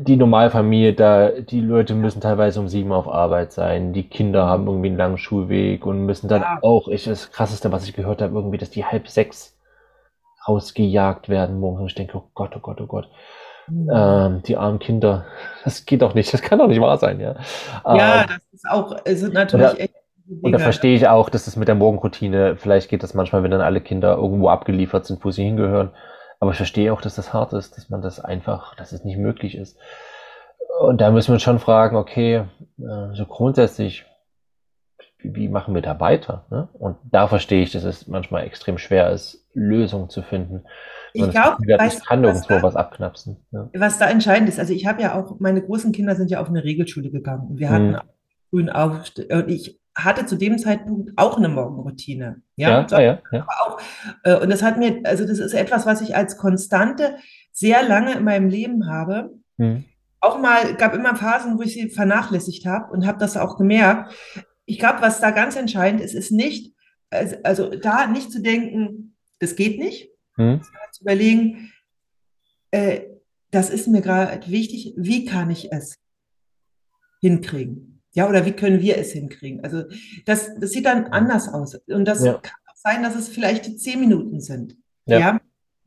[0.00, 4.66] Die Normalfamilie, da, die Leute müssen teilweise um sieben auf Arbeit sein, die Kinder haben
[4.66, 6.58] irgendwie einen langen Schulweg und müssen dann ja.
[6.62, 9.56] auch, ich, das krasseste, was ich gehört habe, irgendwie, dass die halb sechs
[10.48, 11.82] rausgejagt werden morgens.
[11.82, 13.08] Und ich denke, oh Gott, oh Gott, oh Gott.
[13.70, 13.90] Mhm.
[13.92, 15.26] Ähm, die armen Kinder,
[15.64, 17.36] das geht doch nicht, das kann doch nicht wahr sein, ja.
[17.84, 19.94] Ja, ähm, das ist auch, es sind natürlich oder, echt.
[20.42, 23.50] Und da verstehe ich auch, dass das mit der Morgenroutine, vielleicht geht das manchmal, wenn
[23.50, 25.90] dann alle Kinder irgendwo abgeliefert sind, wo sie hingehören.
[26.38, 29.18] Aber ich verstehe auch, dass das hart ist, dass man das einfach, dass es nicht
[29.18, 29.76] möglich ist.
[30.80, 32.44] Und da müssen wir uns schon fragen, okay,
[32.78, 34.06] äh, so grundsätzlich,
[35.18, 36.46] wie machen wir da weiter?
[36.50, 36.68] Ne?
[36.72, 40.64] Und da verstehe ich, dass es manchmal extrem schwer ist, Lösungen zu finden.
[41.12, 43.36] Ich glaube, ich kann nirgendwo was, was abknapsen.
[43.50, 43.68] Ja.
[43.74, 46.48] Was da entscheidend ist, also ich habe ja auch, meine großen Kinder sind ja auf
[46.48, 48.02] eine Regelschule gegangen und wir hatten hm.
[48.50, 52.42] frühen auf und ich hatte zu dem Zeitpunkt auch eine Morgenroutine.
[52.56, 53.46] Ja, ja, ja, ja.
[53.60, 53.80] Auch,
[54.24, 57.16] äh, und das hat mir, also das ist etwas, was ich als Konstante
[57.52, 59.30] sehr lange in meinem Leben habe.
[59.58, 59.84] Hm.
[60.20, 64.14] Auch mal, gab immer Phasen, wo ich sie vernachlässigt habe und habe das auch gemerkt.
[64.64, 66.74] Ich glaube, was da ganz entscheidend ist, ist nicht,
[67.10, 70.60] also, also da nicht zu denken, das geht nicht, hm.
[71.00, 71.72] Zu überlegen,
[72.70, 73.00] äh,
[73.50, 75.98] das ist mir gerade wichtig, wie kann ich es
[77.20, 78.02] hinkriegen?
[78.12, 79.62] Ja, oder wie können wir es hinkriegen?
[79.62, 79.84] Also
[80.26, 81.74] das, das sieht dann anders aus.
[81.86, 82.34] Und das ja.
[82.34, 84.76] kann auch sein, dass es vielleicht die zehn Minuten sind.
[85.06, 85.18] Ja.
[85.18, 85.40] ja?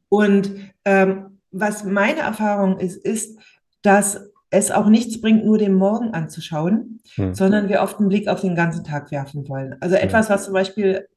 [0.09, 0.51] Und
[0.86, 3.39] ähm, was meine Erfahrung ist, ist,
[3.82, 7.34] dass es auch nichts bringt, nur den Morgen anzuschauen, hm.
[7.34, 9.76] sondern wir oft einen Blick auf den ganzen Tag werfen wollen.
[9.82, 11.07] Also etwas, was zum Beispiel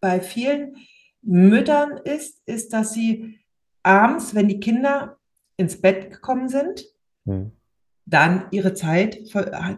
[0.00, 0.76] bei vielen
[1.22, 3.39] Müttern ist, ist, dass sie
[3.82, 5.18] abends, wenn die Kinder
[5.56, 6.84] ins Bett gekommen sind,
[7.26, 7.52] hm.
[8.06, 9.20] dann ihre Zeit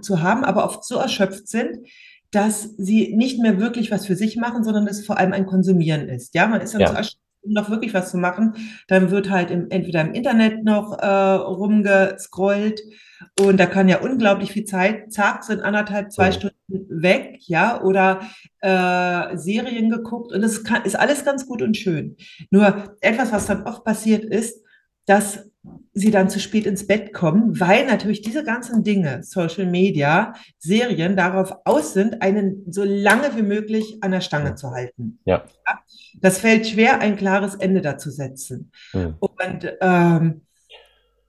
[0.01, 1.87] zu haben, aber oft so erschöpft sind,
[2.31, 6.09] dass sie nicht mehr wirklich was für sich machen, sondern es vor allem ein Konsumieren
[6.09, 6.35] ist.
[6.35, 6.89] Ja, man ist dann ja.
[6.89, 8.55] so erschöpft, um noch wirklich was zu machen.
[8.89, 12.81] Dann wird halt im, entweder im Internet noch äh, rumgescrollt
[13.39, 16.33] und da kann ja unglaublich viel Zeit, zack, sind anderthalb, zwei ja.
[16.33, 16.57] Stunden
[17.03, 18.21] weg, ja, oder
[18.61, 22.17] äh, Serien geguckt und das ist alles ganz gut und schön.
[22.51, 24.63] Nur etwas, was dann oft passiert ist,
[25.07, 25.51] dass
[25.95, 31.17] sie dann zu spät ins Bett kommen, weil natürlich diese ganzen Dinge, Social Media, Serien
[31.17, 35.21] darauf aus sind, einen so lange wie möglich an der Stange zu halten.
[35.25, 35.45] Ja.
[36.21, 38.73] Das fällt schwer, ein klares Ende dazu setzen.
[38.93, 39.17] Mhm.
[39.21, 40.43] Und ähm,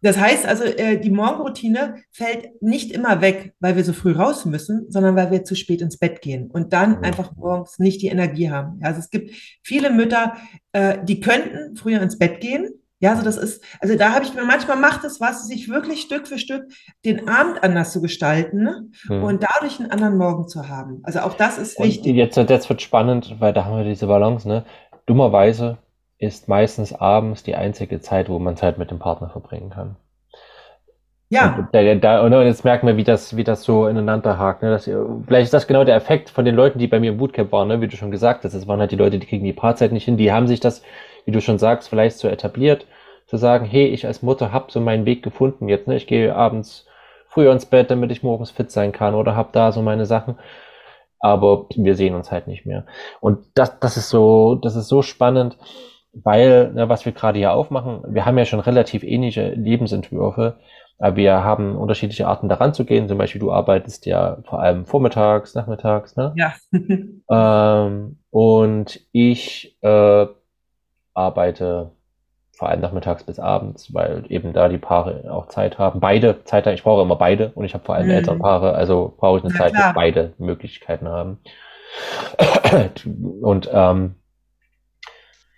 [0.04, 4.46] das heißt also, äh, die Morgenroutine fällt nicht immer weg, weil wir so früh raus
[4.46, 7.04] müssen, sondern weil wir zu spät ins Bett gehen und dann mhm.
[7.06, 8.80] einfach morgens nicht die Energie haben.
[8.84, 9.32] Also es gibt
[9.64, 10.36] viele Mütter,
[10.74, 12.70] äh, die könnten früher ins Bett gehen.
[13.04, 15.99] Ja, also das ist, also da habe ich mir manchmal macht es was, sich wirklich
[15.99, 16.70] Stück für Stück
[17.04, 18.86] den Abend anders zu gestalten ne?
[19.10, 19.24] mhm.
[19.26, 21.01] und dadurch einen anderen Morgen zu haben.
[21.04, 22.16] Also auch das ist und wichtig.
[22.16, 24.47] Jetzt, jetzt wird spannend, weil da haben wir diese Balance.
[24.47, 24.64] Ne?
[25.06, 25.80] Dummerweise
[26.18, 29.97] ist meistens abends die einzige Zeit, wo man Zeit mit dem Partner verbringen kann.
[31.28, 31.58] Ja.
[31.58, 34.64] Und, da, da, und jetzt merken wir, wie das, wie das so ineinander hakt.
[34.64, 34.70] Ne?
[34.70, 37.51] Das, vielleicht ist das genau der Effekt von den Leuten, die bei mir im Bootcamp
[37.51, 37.82] waren, ne?
[37.82, 38.54] wie du schon gesagt hast.
[38.54, 40.16] Das waren halt die Leute, die kriegen die Paarzeit nicht hin.
[40.16, 40.84] Die haben sich das,
[41.26, 42.86] wie du schon sagst, vielleicht so etabliert,
[43.28, 45.88] zu sagen, hey, ich als Mutter habe so meinen Weg gefunden jetzt.
[45.88, 45.96] Ne?
[45.96, 46.88] Ich gehe abends
[47.28, 50.38] früher ins Bett, damit ich morgens fit sein kann oder habe da so meine Sachen
[51.26, 52.86] aber wir sehen uns halt nicht mehr.
[53.22, 55.58] Und das, das ist so, das ist so spannend
[56.14, 60.58] weil, ne, was wir gerade hier aufmachen, wir haben ja schon relativ ähnliche Lebensentwürfe,
[61.00, 63.08] aber wir haben unterschiedliche Arten daran zu gehen.
[63.08, 66.34] Zum Beispiel, du arbeitest ja vor allem vormittags, nachmittags, ne?
[66.36, 66.54] Ja.
[67.88, 70.28] ähm, und ich äh,
[71.14, 71.91] arbeite
[72.55, 75.99] vor allem nachmittags bis abends, weil eben da die Paare auch Zeit haben.
[75.99, 76.76] Beide Zeit haben.
[76.76, 78.14] Ich brauche immer beide und ich habe vor allem mhm.
[78.14, 81.39] Elternpaare, also brauche ich eine ja, Zeit, wo beide Möglichkeiten haben.
[83.41, 84.16] und ähm,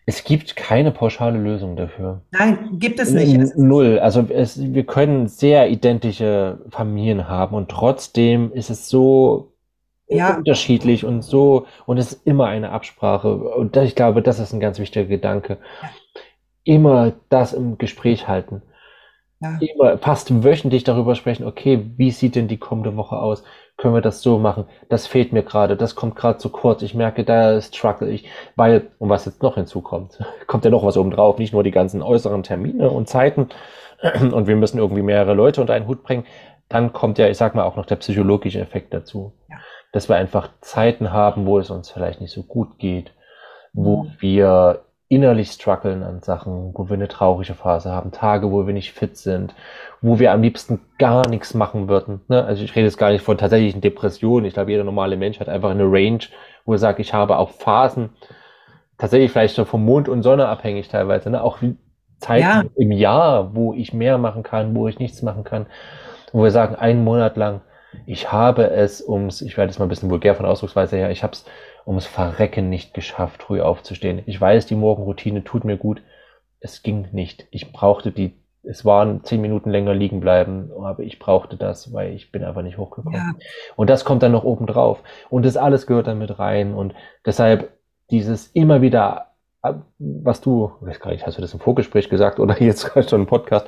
[0.06, 2.22] es gibt keine pauschale Lösung dafür.
[2.32, 3.58] Nein, gibt es nicht.
[3.58, 4.00] Null.
[4.00, 9.55] Also es, wir können sehr identische Familien haben und trotzdem ist es so
[10.08, 10.36] ja.
[10.38, 13.36] unterschiedlich und so und es ist immer eine Absprache.
[13.36, 15.58] Und ich glaube, das ist ein ganz wichtiger Gedanke.
[15.82, 15.90] Ja.
[16.64, 18.62] Immer das im Gespräch halten.
[19.40, 19.60] Ja.
[19.60, 23.44] Immer fast wöchentlich darüber sprechen, okay, wie sieht denn die kommende Woche aus?
[23.78, 24.66] können wir das so machen?
[24.90, 26.82] Das fehlt mir gerade, das kommt gerade zu kurz.
[26.82, 30.98] Ich merke, da struggle ich, weil, und was jetzt noch hinzukommt, kommt ja noch was
[30.98, 33.50] oben drauf, nicht nur die ganzen äußeren Termine und Zeiten
[34.32, 36.26] und wir müssen irgendwie mehrere Leute unter einen Hut bringen.
[36.70, 39.34] Dann kommt ja, ich sag mal, auch noch der psychologische Effekt dazu.
[39.50, 39.58] Ja.
[39.96, 43.14] Dass wir einfach Zeiten haben, wo es uns vielleicht nicht so gut geht,
[43.72, 44.12] wo mhm.
[44.20, 48.92] wir innerlich strugglen an Sachen, wo wir eine traurige Phase haben, Tage, wo wir nicht
[48.92, 49.56] fit sind,
[50.02, 52.22] wo wir am liebsten gar nichts machen würden.
[52.28, 52.44] Ne?
[52.44, 54.46] Also ich rede jetzt gar nicht von tatsächlichen Depressionen.
[54.46, 56.20] Ich glaube, jeder normale Mensch hat einfach eine Range,
[56.66, 58.10] wo er sagt, ich habe auch Phasen,
[58.98, 61.42] tatsächlich vielleicht so vom Mond und Sonne abhängig teilweise, ne?
[61.42, 61.60] auch
[62.20, 62.64] Zeiten ja.
[62.76, 65.68] im Jahr, wo ich mehr machen kann, wo ich nichts machen kann,
[66.34, 67.62] wo wir sagen, einen Monat lang,
[68.06, 71.24] ich habe es ums, ich werde jetzt mal ein bisschen vulgär von Ausdrucksweise her, ich
[71.24, 71.46] habe es
[71.86, 74.22] ums Verrecken nicht geschafft, früh aufzustehen.
[74.26, 76.02] Ich weiß, die Morgenroutine tut mir gut.
[76.60, 77.48] Es ging nicht.
[77.52, 78.34] Ich brauchte die,
[78.64, 82.64] es waren zehn Minuten länger liegen bleiben, aber ich brauchte das, weil ich bin einfach
[82.64, 83.14] nicht hochgekommen.
[83.20, 83.36] Ja.
[83.76, 85.04] Und das kommt dann noch oben drauf.
[85.30, 86.74] Und das alles gehört dann mit rein.
[86.74, 87.72] Und deshalb
[88.10, 89.28] dieses immer wieder,
[90.00, 93.22] was du, ich weiß gar nicht, hast du das im Vorgespräch gesagt oder jetzt schon
[93.22, 93.68] im Podcast,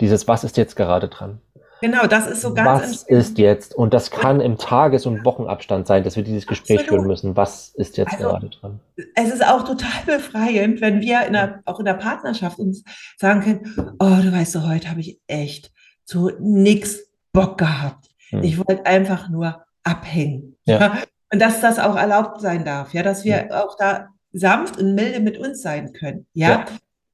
[0.00, 1.40] dieses, was ist jetzt gerade dran?
[1.82, 2.82] Genau, das ist so ganz.
[2.82, 3.74] Was ist jetzt?
[3.74, 7.00] Und das kann im Tages- und Wochenabstand sein, dass wir dieses Gespräch Absolut.
[7.00, 7.36] führen müssen.
[7.36, 8.80] Was ist jetzt also, gerade dran?
[9.16, 12.84] Es ist auch total befreiend, wenn wir in der, auch in der Partnerschaft uns
[13.18, 15.72] sagen können, oh, du weißt, so, heute habe ich echt
[16.04, 17.00] so nix
[17.32, 18.06] Bock gehabt.
[18.28, 18.44] Hm.
[18.44, 20.56] Ich wollte einfach nur abhängen.
[20.64, 20.98] Ja.
[21.32, 23.64] Und dass das auch erlaubt sein darf, ja, dass wir ja.
[23.64, 26.26] auch da sanft und milde mit uns sein können.
[26.32, 26.48] Ja.
[26.48, 26.64] ja.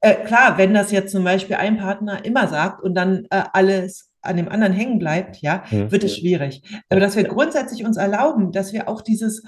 [0.00, 4.07] Äh, klar, wenn das jetzt zum Beispiel ein Partner immer sagt und dann äh, alles
[4.22, 5.90] an dem anderen hängen bleibt, ja, mhm.
[5.90, 6.62] wird es schwierig.
[6.88, 9.42] Aber dass wir grundsätzlich uns erlauben, dass wir auch dieses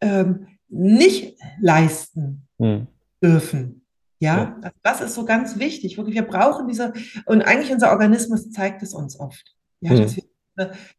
[0.00, 2.86] ähm, nicht leisten mhm.
[3.22, 3.84] dürfen.
[4.18, 4.70] Ja, ja.
[4.82, 5.96] das ist so ganz wichtig.
[5.96, 6.92] Wirklich, wir brauchen diese,
[7.24, 9.56] und eigentlich unser Organismus zeigt es uns oft.
[9.80, 10.02] Ja, mhm.
[10.02, 10.24] dass wir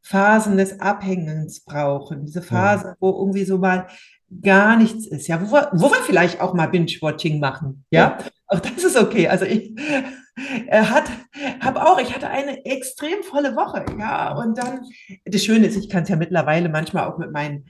[0.01, 3.87] Phasen des Abhängens brauchen, diese Phase, wo irgendwie so mal
[4.41, 8.17] gar nichts ist, ja, wo wir, wo wir vielleicht auch mal Binge-Watching machen, ja?
[8.17, 9.27] ja, auch das ist okay.
[9.27, 9.75] Also ich
[10.67, 11.05] äh, hat,
[11.61, 14.81] habe auch, ich hatte eine extrem volle Woche, ja, und dann,
[15.25, 17.65] das Schöne ist, ich kann es ja mittlerweile manchmal auch mit meinen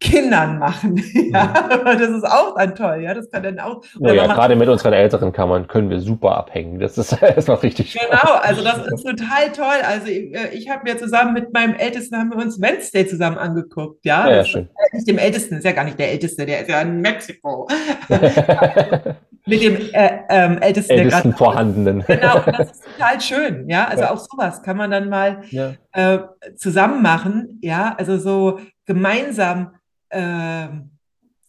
[0.00, 1.02] Kindern machen.
[1.32, 3.02] Ja, das ist auch dann toll.
[3.02, 3.84] Ja, das kann dann auch.
[4.00, 6.80] Ja, ja gerade mit unseren älteren Kammern können wir super abhängen.
[6.80, 7.16] Das ist,
[7.46, 8.02] noch richtig schön.
[8.10, 9.80] Genau, also das ist total toll.
[9.86, 13.38] Also ich, äh, ich habe mir zusammen mit meinem Ältesten haben wir uns Wednesday zusammen
[13.38, 14.04] angeguckt.
[14.04, 14.68] Ja, ja, ja schön.
[14.86, 17.68] Ist, nicht dem Ältesten, ist ja gar nicht der Älteste, der ist ja in Mexiko.
[19.50, 22.04] mit dem äh, ähm, Ältesten, Ältesten vorhandenen.
[22.06, 23.68] Genau, das ist total schön.
[23.68, 24.10] Ja, also ja.
[24.10, 25.74] auch sowas kann man dann mal ja.
[25.92, 26.20] äh,
[26.56, 27.58] zusammen machen.
[27.62, 29.74] Ja, also so gemeinsam
[30.08, 30.68] äh,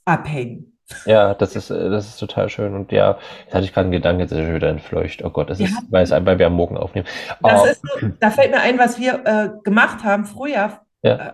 [0.05, 0.77] abhängen.
[1.05, 2.73] Ja, das ist, äh, das ist total schön.
[2.75, 5.23] Und ja, jetzt hatte ich gerade einen Gedanken, jetzt ist er wieder entfleucht.
[5.23, 5.79] Oh Gott, das ist, ja.
[5.89, 7.07] weil, es, weil wir am Morgen aufnehmen.
[7.41, 7.65] Das oh.
[7.65, 10.81] ist so, da fällt mir ein, was wir äh, gemacht haben früher.
[11.03, 11.15] Ja.
[11.15, 11.33] Äh,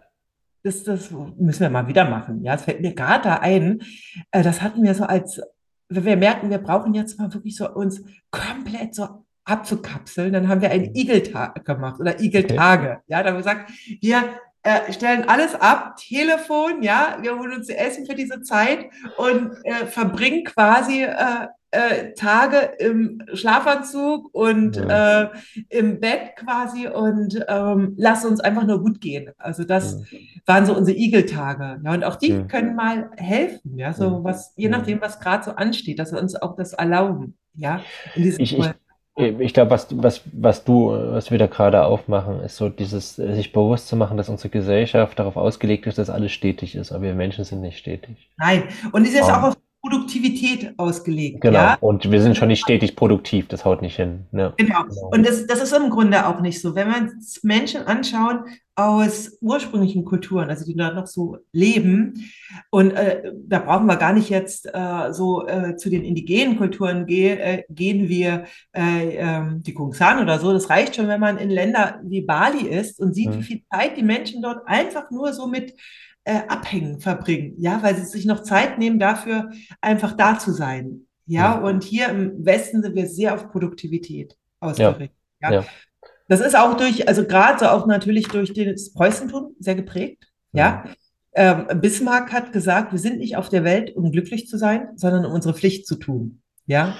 [0.63, 2.43] das, das müssen wir mal wieder machen.
[2.43, 3.82] Ja, es fällt mir gerade da ein.
[4.32, 5.41] Äh, das hatten wir so als,
[5.89, 10.61] wenn wir merken, wir brauchen jetzt mal wirklich so uns komplett so abzukapseln, dann haben
[10.61, 12.89] wir einen Igeltag gemacht oder Igeltage.
[12.89, 13.01] Okay.
[13.07, 13.71] Ja, da haben wir gesagt,
[14.01, 14.23] wir
[14.63, 19.85] äh, stellen alles ab, Telefon, ja, wir holen uns Essen für diese Zeit und äh,
[19.85, 25.24] verbringen quasi äh, äh, Tage im Schlafanzug und ja.
[25.24, 25.30] äh,
[25.70, 29.32] im Bett quasi und ähm, lass uns einfach nur gut gehen.
[29.38, 30.20] Also das ja.
[30.45, 31.82] waren so unsere Igeltage.
[31.84, 32.43] Ja, und auch die ja.
[32.43, 36.36] können mal helfen, ja, so was, je nachdem, was gerade so ansteht, dass wir uns
[36.36, 37.38] auch das erlauben.
[37.53, 37.82] Ja,
[38.15, 38.57] ich, ich,
[39.18, 43.34] ich glaube, was, was, was du, was wir da gerade aufmachen, ist so dieses, äh,
[43.34, 47.03] sich bewusst zu machen, dass unsere Gesellschaft darauf ausgelegt ist, dass alles stetig ist, aber
[47.03, 48.30] wir Menschen sind nicht stetig.
[48.38, 49.57] Nein, und es ist auch auf
[49.88, 51.41] Produktivität ausgelegt.
[51.41, 51.77] Genau, ja?
[51.79, 54.25] und wir sind schon nicht stetig produktiv, das haut nicht hin.
[54.31, 54.53] Ne?
[54.57, 56.75] Genau, und das, das ist im Grunde auch nicht so.
[56.75, 58.43] Wenn wir uns Menschen anschauen
[58.75, 62.29] aus ursprünglichen Kulturen, also die da noch so leben,
[62.69, 67.05] und äh, da brauchen wir gar nicht jetzt äh, so äh, zu den indigenen Kulturen
[67.05, 71.38] ge äh, gehen, wir äh, ähm, die Kungsan oder so, das reicht schon, wenn man
[71.38, 73.39] in Länder wie Bali ist und sieht, mhm.
[73.39, 75.73] wie viel Zeit die Menschen dort einfach nur so mit
[76.28, 79.49] äh, Abhängen verbringen, ja, weil sie sich noch Zeit nehmen, dafür
[79.80, 81.07] einfach da zu sein.
[81.25, 81.59] Ja, ja.
[81.59, 85.11] und hier im Westen sind wir sehr auf Produktivität ausgerichtet.
[85.41, 85.51] Ja.
[85.51, 85.65] ja.
[86.28, 90.28] Das ist auch durch, also gerade so auch natürlich durch das Preußentum sehr geprägt.
[90.51, 90.84] Ja.
[91.34, 95.25] Ähm, Bismarck hat gesagt, wir sind nicht auf der Welt, um glücklich zu sein, sondern
[95.25, 96.41] um unsere Pflicht zu tun.
[96.65, 96.95] Ja.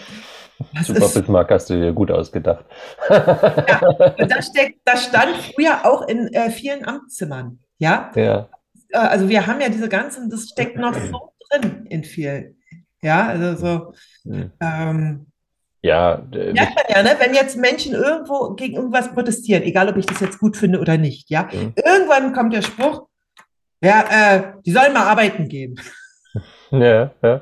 [0.73, 2.65] Das Super, ist, Bismarck hast du dir gut ausgedacht.
[3.09, 3.82] ja,
[4.17, 7.59] und das, steckt, das stand früher auch in äh, vielen Amtszimmern.
[7.78, 8.11] Ja?
[8.15, 8.47] ja.
[8.89, 12.57] Äh, also wir haben ja diese ganzen, das steckt noch so drin in vielen.
[13.01, 13.93] Ja, also so.
[14.31, 14.51] Hm.
[14.59, 15.27] Ähm,
[15.81, 17.15] ja, äh, merkt man ja, ne?
[17.19, 20.97] wenn jetzt Menschen irgendwo gegen irgendwas protestieren, egal ob ich das jetzt gut finde oder
[20.97, 21.73] nicht, ja, mhm.
[21.75, 23.07] irgendwann kommt der Spruch,
[23.81, 25.79] ja, äh, die sollen mal arbeiten gehen.
[26.69, 27.41] Ja, ja.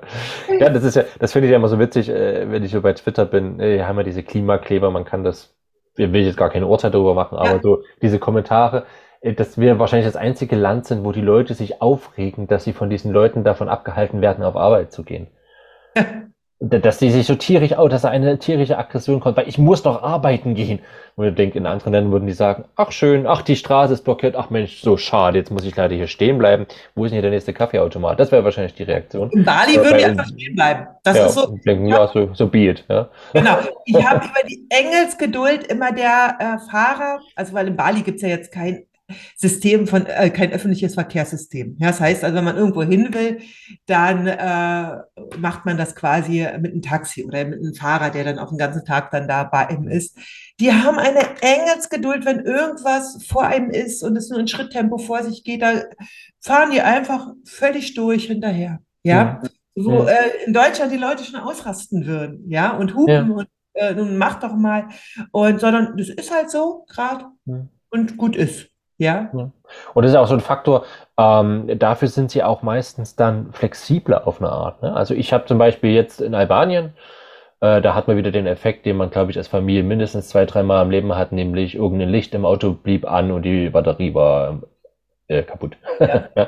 [0.60, 2.82] Ja, das ist ja, das finde ich ja immer so witzig, äh, wenn ich so
[2.82, 5.56] bei Twitter bin, äh, haben wir diese Klimakleber, man kann das,
[5.96, 7.60] will ich jetzt gar keine Urteil darüber machen, aber ja.
[7.60, 8.86] so diese Kommentare,
[9.34, 12.90] dass wir wahrscheinlich das einzige Land sind, wo die Leute sich aufregen, dass sie von
[12.90, 15.28] diesen Leuten davon abgehalten werden, auf Arbeit zu gehen.
[16.60, 19.84] dass die sich so tierisch aus, dass da eine tierische Aggression kommt, weil ich muss
[19.84, 20.80] doch arbeiten gehen.
[21.16, 24.04] Und ich denke, in anderen Ländern würden die sagen, ach schön, ach die Straße ist
[24.04, 26.66] blockiert, ach Mensch, so schade, jetzt muss ich leider hier stehen bleiben.
[26.96, 28.20] Wo ist denn hier der nächste Kaffeeautomat?
[28.20, 29.30] Das wäre wahrscheinlich die Reaktion.
[29.32, 30.88] In Bali würden die einfach stehen bleiben.
[31.04, 31.58] Das ja, ist so.
[31.66, 33.10] Denken, ja, so, so be it, ja.
[33.34, 33.58] Genau.
[33.86, 38.30] Ich habe über die Engelsgeduld immer der äh, Fahrer, also weil in Bali gibt's ja
[38.30, 38.86] jetzt kein
[39.36, 41.78] System von, äh, kein öffentliches Verkehrssystem.
[41.80, 43.40] Ja, das heißt also, wenn man irgendwo hin will,
[43.86, 44.98] dann äh,
[45.38, 48.58] macht man das quasi mit einem Taxi oder mit einem Fahrer, der dann auch den
[48.58, 50.18] ganzen Tag dann da bei ihm ist.
[50.60, 55.24] Die haben eine Engelsgeduld, wenn irgendwas vor einem ist und es nur in Schritttempo vor
[55.24, 55.84] sich geht, da
[56.42, 58.80] fahren die einfach völlig durch hinterher.
[59.04, 59.50] Ja, ja.
[59.76, 60.10] wo ja.
[60.10, 63.36] Äh, in Deutschland die Leute schon ausrasten würden, ja, und hupen ja.
[63.36, 64.88] und äh, nun mach doch mal.
[65.32, 67.26] Und sondern das ist halt so gerade
[67.90, 68.70] und gut ist.
[68.98, 69.30] Ja.
[69.34, 69.52] ja.
[69.94, 70.86] Und das ist auch so ein Faktor,
[71.18, 74.82] ähm, dafür sind sie auch meistens dann flexibler auf eine Art.
[74.82, 74.96] Ne?
[74.96, 76.94] Also ich habe zum Beispiel jetzt in Albanien,
[77.62, 80.46] äh, da hat man wieder den Effekt, den man, glaube ich, als Familie mindestens zwei,
[80.46, 84.62] dreimal im Leben hat, nämlich irgendein Licht im Auto blieb an und die Batterie war
[85.28, 85.78] äh, kaputt.
[86.00, 86.30] Ja.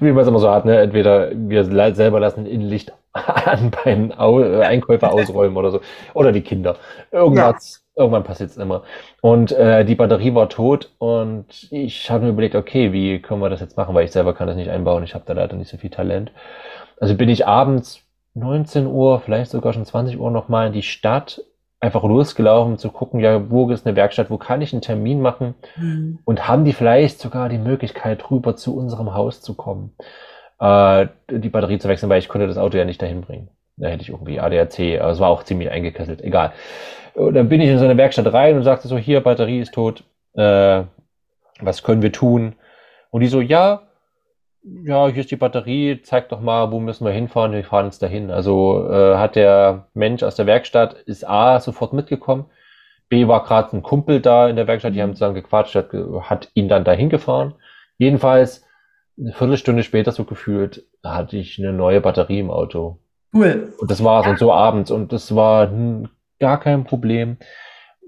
[0.00, 0.80] Wie man es immer so hat, ne?
[0.80, 1.64] Entweder wir
[1.94, 5.80] selber lassen Innenlicht an beim Au äh, Einkäufer ausräumen oder so.
[6.14, 6.76] Oder die Kinder.
[7.10, 7.80] Irgendwas.
[7.80, 8.82] Ja Irgendwann passiert es immer.
[9.22, 13.48] Und äh, die Batterie war tot und ich habe mir überlegt, okay, wie können wir
[13.48, 15.02] das jetzt machen, weil ich selber kann das nicht einbauen.
[15.02, 16.30] Ich habe da leider nicht so viel Talent.
[17.00, 18.02] Also bin ich abends
[18.34, 21.42] 19 Uhr, vielleicht sogar schon 20 Uhr nochmal in die Stadt
[21.80, 25.20] einfach losgelaufen, um zu gucken, ja, wo ist eine Werkstatt, wo kann ich einen Termin
[25.20, 26.18] machen mhm.
[26.24, 29.94] und haben die vielleicht sogar die Möglichkeit, rüber zu unserem Haus zu kommen,
[30.58, 33.48] äh, die Batterie zu wechseln, weil ich konnte das Auto ja nicht dahin bringen.
[33.76, 36.52] Da hätte ich irgendwie ADAC, aber es war auch ziemlich eingekesselt, egal.
[37.16, 39.72] Und dann bin ich in so eine Werkstatt rein und sagte so, hier, Batterie ist
[39.72, 40.04] tot,
[40.34, 40.82] äh,
[41.60, 42.56] was können wir tun?
[43.10, 43.82] Und die so, ja,
[44.62, 48.02] ja, hier ist die Batterie, zeig doch mal, wo müssen wir hinfahren, wir fahren jetzt
[48.02, 48.30] dahin.
[48.30, 52.46] Also äh, hat der Mensch aus der Werkstatt, ist A, sofort mitgekommen,
[53.08, 55.92] B, war gerade ein Kumpel da in der Werkstatt, die haben zusammen gequatscht, hat,
[56.22, 57.54] hat ihn dann dahin gefahren.
[57.96, 58.64] Jedenfalls,
[59.18, 62.98] eine Viertelstunde später so gefühlt, hatte ich eine neue Batterie im Auto.
[63.32, 63.72] Cool.
[63.78, 64.26] Und das war's.
[64.26, 64.32] Ja.
[64.32, 64.90] Und so abends.
[64.90, 66.08] Und das war hm,
[66.38, 67.38] gar kein Problem.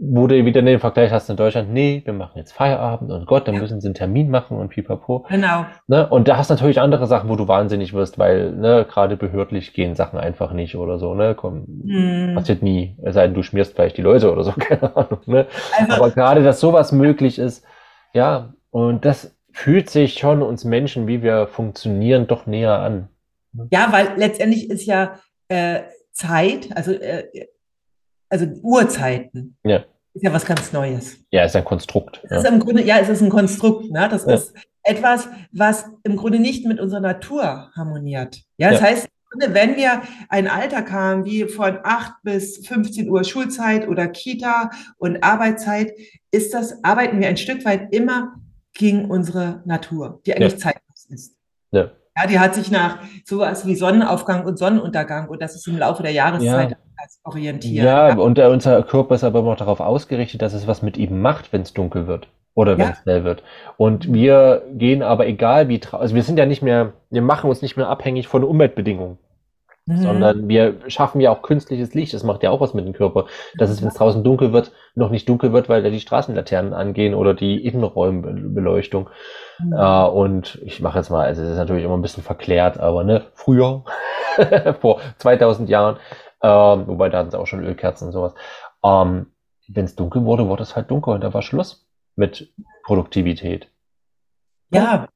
[0.01, 3.49] Wo du wieder den Vergleich hast in Deutschland, nee, wir machen jetzt Feierabend und Gott,
[3.49, 3.61] dann ja.
[3.61, 5.27] müssen sie einen Termin machen und pipapo.
[5.29, 5.67] Genau.
[5.89, 6.09] Ne?
[6.09, 9.73] Und da hast du natürlich andere Sachen, wo du wahnsinnig wirst, weil ne, gerade behördlich
[9.73, 11.35] gehen Sachen einfach nicht oder so, ne?
[11.35, 12.35] Komm, hm.
[12.37, 12.97] passiert nie.
[13.03, 15.19] Es sei denn, du schmierst vielleicht die Leute oder so, keine Ahnung.
[15.27, 15.47] Ne?
[15.77, 17.65] Also, Aber gerade, dass sowas möglich ist,
[18.15, 23.09] ja, und das fühlt sich schon uns Menschen, wie wir funktionieren, doch näher an.
[23.73, 25.19] Ja, weil letztendlich ist ja
[25.49, 25.81] äh,
[26.13, 27.25] Zeit, also äh,
[28.29, 29.57] also Uhrzeiten.
[29.65, 29.85] Ja.
[30.15, 31.19] Ist ja was ganz Neues.
[31.31, 32.23] Ja, ist ein Konstrukt.
[32.31, 32.39] Ja.
[32.39, 33.91] Ist im Grunde, ja, es ist ein Konstrukt.
[33.91, 34.09] Ne?
[34.11, 34.35] Das ja.
[34.35, 38.41] ist etwas, was im Grunde nicht mit unserer Natur harmoniert.
[38.57, 38.87] Ja, das ja.
[38.87, 44.71] heißt, wenn wir ein Alter haben wie von 8 bis 15 Uhr Schulzeit oder Kita
[44.97, 45.93] und Arbeitszeit,
[46.31, 48.37] ist das, arbeiten wir ein Stück weit immer
[48.73, 50.59] gegen unsere Natur, die eigentlich ja.
[50.59, 51.37] zeitlos ist.
[51.71, 51.91] Ja.
[52.19, 56.03] Ja, die hat sich nach sowas wie Sonnenaufgang und Sonnenuntergang und das ist im Laufe
[56.03, 56.77] der Jahreszeit ja
[57.25, 57.87] orientieren.
[57.87, 61.21] Ja, und der, unser Körper ist aber immer darauf ausgerichtet, dass es was mit ihm
[61.21, 63.13] macht, wenn es dunkel wird oder wenn es ja.
[63.13, 63.43] hell wird.
[63.77, 67.63] Und wir gehen aber egal wie, also wir sind ja nicht mehr, wir machen uns
[67.63, 69.19] nicht mehr abhängig von Umweltbedingungen.
[69.89, 70.03] Mhm.
[70.03, 72.13] Sondern wir schaffen ja auch künstliches Licht.
[72.13, 73.27] Das macht ja auch was mit dem Körper.
[73.57, 76.75] Dass es, wenn es draußen dunkel wird, noch nicht dunkel wird, weil da die Straßenlaternen
[76.75, 79.09] angehen oder die Innenräumbeleuchtung.
[79.59, 79.73] Mhm.
[79.73, 83.03] Äh, und ich mache jetzt mal, also es ist natürlich immer ein bisschen verklärt, aber
[83.03, 83.85] ne, früher,
[84.81, 85.97] vor 2000 Jahren,
[86.43, 88.35] ähm, wobei da hatten sie auch schon Ölkerzen und sowas.
[88.85, 89.33] Ähm,
[89.69, 92.53] Wenn es dunkel wurde, wurde es halt dunkel und da war Schluss mit
[92.85, 93.71] Produktivität.
[94.71, 95.09] Ja,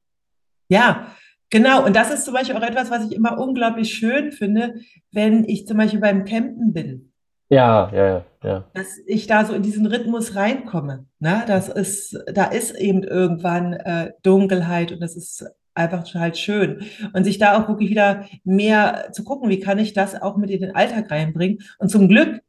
[0.67, 1.05] ja,
[1.53, 1.85] genau.
[1.85, 4.75] Und das ist zum Beispiel auch etwas, was ich immer unglaublich schön finde,
[5.11, 7.13] wenn ich zum Beispiel beim Campen bin.
[7.49, 8.69] Ja, ja, ja, ja.
[8.73, 11.05] Dass ich da so in diesen Rhythmus reinkomme.
[11.19, 11.43] Ne?
[11.47, 15.45] Das ist, da ist eben irgendwann äh, Dunkelheit und das ist
[15.75, 16.81] einfach total schön.
[17.13, 20.49] Und sich da auch wirklich wieder mehr zu gucken, wie kann ich das auch mit
[20.49, 21.59] in den Alltag reinbringen.
[21.77, 22.41] Und zum Glück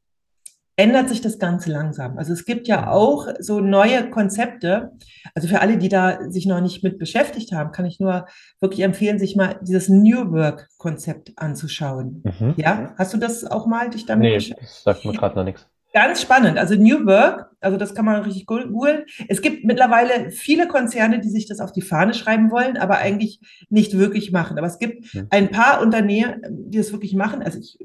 [0.77, 2.19] ändert sich das Ganze langsam.
[2.19, 4.93] Also es gibt ja auch so neue Konzepte.
[5.35, 8.27] Also für alle, die da sich noch nicht mit beschäftigt haben, kann ich nur
[8.61, 12.23] wirklich empfehlen, sich mal dieses New Work Konzept anzuschauen.
[12.25, 12.55] Mhm.
[12.57, 14.69] Ja, hast du das auch mal dich damit nee, beschäftigt?
[14.69, 15.67] Das sagt mir gerade noch nichts.
[15.93, 16.59] Ganz spannend.
[16.59, 19.05] Also New Work, also das kann man richtig googeln.
[19.29, 23.39] Es gibt mittlerweile viele Konzerne, die sich das auf die Fahne schreiben wollen, aber eigentlich
[23.71, 24.59] nicht wirklich machen.
[24.59, 25.29] Aber es gibt hm.
[25.31, 27.45] ein paar Unternehmen, die das wirklich machen.
[27.45, 27.79] Also ich,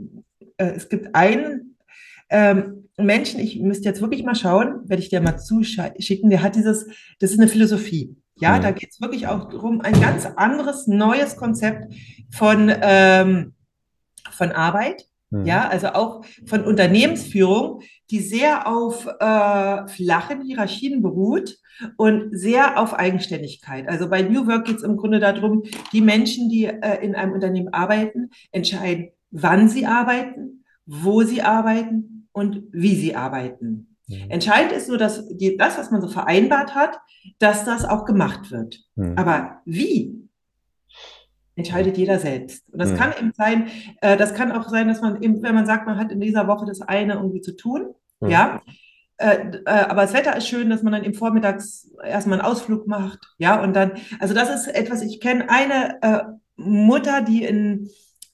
[0.57, 1.68] äh, es gibt einen
[2.29, 6.55] ähm, Menschen, ich müsste jetzt wirklich mal schauen, werde ich dir mal zuschicken, der hat
[6.55, 6.87] dieses,
[7.19, 8.15] das ist eine Philosophie.
[8.35, 8.61] Ja, mhm.
[8.61, 11.93] da geht es wirklich auch darum, ein ganz anderes, neues Konzept
[12.29, 13.53] von, ähm,
[14.31, 15.45] von Arbeit Mhm.
[15.45, 21.57] Ja, also auch von Unternehmensführung, die sehr auf äh, flachen Hierarchien beruht
[21.97, 23.87] und sehr auf Eigenständigkeit.
[23.87, 25.63] Also bei New Work geht es im Grunde darum,
[25.93, 32.18] die Menschen, die äh, in einem Unternehmen arbeiten, entscheiden, wann sie arbeiten, wo sie arbeiten
[32.39, 33.97] und wie sie arbeiten.
[34.07, 34.31] Mhm.
[34.31, 36.99] Entscheidend ist nur, dass die, das, was man so vereinbart hat,
[37.37, 38.79] dass das auch gemacht wird.
[38.95, 39.13] Mhm.
[39.17, 40.19] Aber wie?
[41.59, 42.67] entscheidet jeder selbst.
[42.71, 42.95] Und das mhm.
[42.95, 43.67] kann eben sein,
[44.01, 46.47] äh, das kann auch sein, dass man eben, wenn man sagt, man hat in dieser
[46.47, 48.29] Woche das eine irgendwie zu tun, mhm.
[48.29, 48.61] ja,
[49.17, 52.87] äh, äh, aber das Wetter ist schön, dass man dann eben vormittags erstmal einen Ausflug
[52.87, 56.23] macht, ja, und dann, also das ist etwas, ich kenne eine äh,
[56.55, 57.89] Mutter, die in,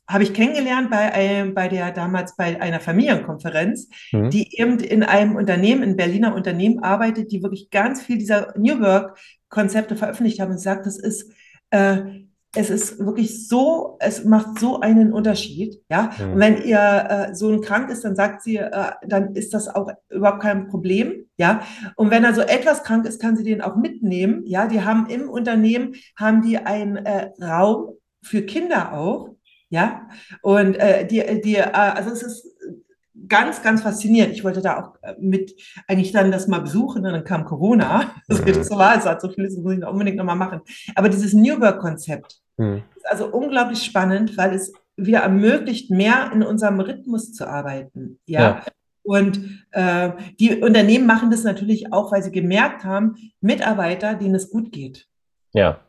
[0.07, 4.29] habe ich kennengelernt bei, einem, bei der damals bei einer Familienkonferenz, mhm.
[4.29, 8.79] die eben in einem Unternehmen, in Berliner Unternehmen arbeitet, die wirklich ganz viel dieser New
[8.81, 9.17] Work
[9.49, 11.31] Konzepte veröffentlicht haben und sagt, das ist
[11.71, 12.25] äh,
[12.55, 16.11] es ist wirklich so, es macht so einen Unterschied, ja.
[16.17, 16.33] Mhm.
[16.33, 19.91] Und wenn ihr äh, Sohn krank ist, dann sagt sie, äh, dann ist das auch
[20.09, 21.61] überhaupt kein Problem, ja.
[21.95, 24.67] Und wenn er so etwas krank ist, kann sie den auch mitnehmen, ja.
[24.67, 29.34] Die haben im Unternehmen haben die einen äh, Raum für Kinder auch,
[29.69, 30.07] ja.
[30.41, 32.47] Und äh, die, die, äh, also es ist
[33.27, 34.33] ganz, ganz faszinierend.
[34.33, 35.55] Ich wollte da auch äh, mit
[35.87, 38.11] eigentlich dann das mal besuchen, dann kam Corona.
[38.27, 40.61] Das war, es hat so vieles, muss ich unbedingt nochmal machen.
[40.95, 42.83] Aber dieses New Work-Konzept mhm.
[42.95, 48.19] ist also unglaublich spannend, weil es wieder ermöglicht, mehr in unserem Rhythmus zu arbeiten.
[48.25, 48.41] Ja.
[48.41, 48.61] ja.
[49.03, 54.49] Und äh, die Unternehmen machen das natürlich auch, weil sie gemerkt haben, Mitarbeiter, denen es
[54.49, 55.07] gut geht.
[55.53, 55.84] Ja.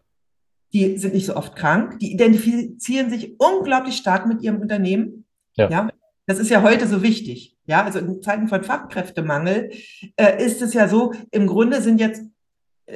[0.73, 5.25] Die sind nicht so oft krank, die identifizieren sich unglaublich stark mit ihrem Unternehmen.
[5.55, 5.71] Ja.
[5.71, 5.91] ja?
[6.27, 7.57] Das ist ja heute so wichtig.
[7.67, 9.71] Ja, also in Zeiten von Fachkräftemangel
[10.17, 12.23] äh, ist es ja so, im Grunde sind jetzt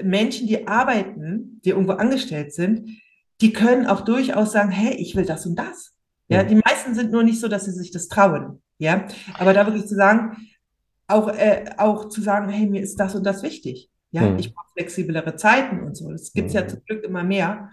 [0.03, 2.89] Menschen, die arbeiten, die irgendwo angestellt sind,
[3.41, 5.93] die können auch durchaus sagen, hey, ich will das und das.
[6.29, 8.63] Ja, die meisten sind nur nicht so, dass sie sich das trauen.
[8.79, 10.37] Ja, aber da wirklich zu sagen,
[11.09, 13.90] auch, äh, auch zu sagen, hey, mir ist das und das wichtig.
[14.13, 14.39] Ja, mhm.
[14.39, 16.11] ich brauche flexiblere Zeiten und so.
[16.11, 16.61] Das gibt es mhm.
[16.61, 17.71] ja zum Glück immer mehr.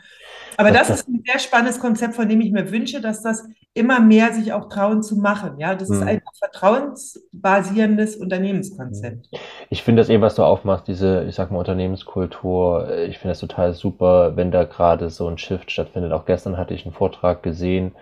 [0.57, 3.45] Aber das, das ist ein sehr spannendes Konzept, von dem ich mir wünsche, dass das
[3.73, 5.59] immer mehr sich auch trauen zu machen.
[5.59, 5.95] Ja, das mhm.
[5.95, 9.29] ist ein vertrauensbasierendes Unternehmenskonzept.
[9.69, 12.89] Ich finde das eben, was du aufmachst, diese, ich sag mal, Unternehmenskultur.
[13.07, 16.11] Ich finde das total super, wenn da gerade so ein Shift stattfindet.
[16.11, 17.93] Auch gestern hatte ich einen Vortrag gesehen.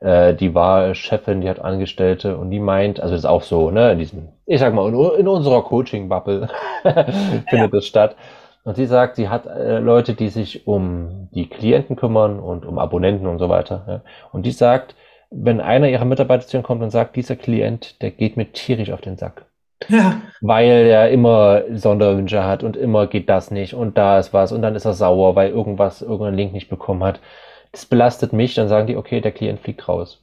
[0.00, 3.70] Äh, die war Chefin, die hat Angestellte und die meint, also das ist auch so,
[3.70, 6.48] ne, in diesem, ich sag mal, in, in unserer Coaching-Bubble
[6.82, 7.68] findet ja.
[7.68, 8.16] das statt.
[8.64, 12.78] Und sie sagt, sie hat äh, Leute, die sich um die Klienten kümmern und um
[12.78, 13.84] Abonnenten und so weiter.
[13.86, 14.00] Ja.
[14.32, 14.94] Und die sagt,
[15.30, 18.90] wenn einer ihrer Mitarbeiter zu ihnen kommt und sagt, dieser Klient, der geht mir tierisch
[18.90, 19.44] auf den Sack.
[19.88, 20.22] Ja.
[20.40, 24.62] Weil er immer Sonderwünsche hat und immer geht das nicht und da ist was und
[24.62, 27.20] dann ist er sauer, weil irgendwas, irgendein Link nicht bekommen hat.
[27.72, 30.22] Das belastet mich, dann sagen die, okay, der Klient fliegt raus.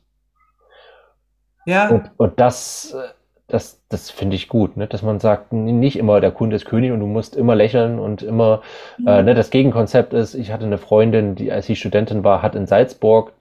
[1.65, 1.89] Ja.
[1.89, 3.09] Und, und das äh,
[3.51, 4.87] das, das finde ich gut, ne?
[4.87, 8.23] dass man sagt, nicht immer der Kunde ist König und du musst immer lächeln und
[8.23, 8.61] immer,
[8.97, 9.07] mhm.
[9.07, 9.35] äh, ne?
[9.35, 13.33] das Gegenkonzept ist, ich hatte eine Freundin, die als sie Studentin war, hat in Salzburg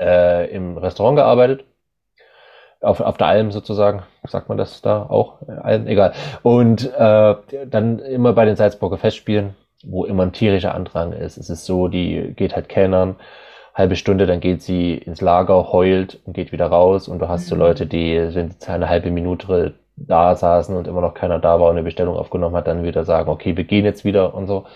[0.00, 1.64] äh, im Restaurant gearbeitet,
[2.80, 6.12] auf, auf der Alm sozusagen, sagt man das da auch, Alm, egal.
[6.42, 7.34] Und äh,
[7.66, 11.38] dann immer bei den Salzburger Festspielen, wo immer ein tierischer Andrang ist.
[11.38, 13.16] Es ist so, die geht halt Kellnern,
[13.78, 17.08] halbe Stunde, dann geht sie ins Lager, heult und geht wieder raus.
[17.08, 17.60] Und du hast so mhm.
[17.62, 21.70] Leute, die, wenn sie eine halbe Minute da saßen und immer noch keiner da war
[21.70, 24.66] und eine Bestellung aufgenommen hat, dann wieder sagen, okay, wir gehen jetzt wieder und so.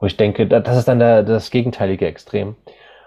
[0.00, 2.54] Wo ich denke, das ist dann der, das gegenteilige Extrem.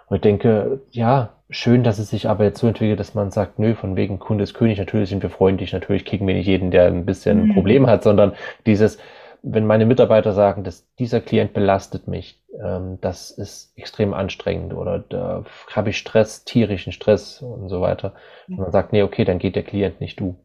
[0.07, 3.59] Und ich denke, ja, schön, dass es sich aber jetzt so entwickelt, dass man sagt,
[3.59, 6.71] nö, von wegen Kunde ist König, natürlich sind wir freundlich, natürlich kriegen wir nicht jeden,
[6.71, 7.53] der ein bisschen ein mhm.
[7.53, 8.33] Problem hat, sondern
[8.65, 8.97] dieses,
[9.41, 14.99] wenn meine Mitarbeiter sagen, dass dieser Klient belastet mich, ähm, das ist extrem anstrengend oder
[14.99, 18.13] da habe ich Stress, tierischen Stress und so weiter.
[18.47, 20.37] Und man sagt, nee, okay, dann geht der Klient nicht du.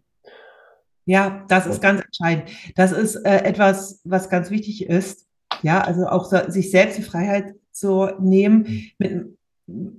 [1.04, 2.50] Ja, das ist ganz entscheidend.
[2.74, 5.26] Das ist äh, etwas, was ganz wichtig ist.
[5.62, 8.90] Ja, also auch so, sich selbst die Freiheit zu nehmen.
[8.98, 9.36] Mit,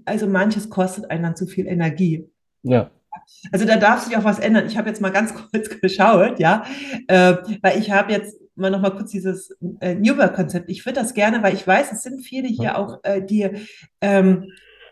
[0.06, 2.30] also manches kostet einen dann zu viel Energie.
[2.64, 2.92] Ja.
[3.52, 4.68] Also da darf sich auch was ändern.
[4.68, 6.66] Ich habe jetzt mal ganz kurz geschaut, ja,
[7.08, 10.70] äh, weil ich habe jetzt mal noch mal kurz dieses äh, Newberg-Konzept.
[10.70, 13.50] Ich würde das gerne, weil ich weiß, es sind viele hier auch, äh, die
[14.02, 14.52] ähm,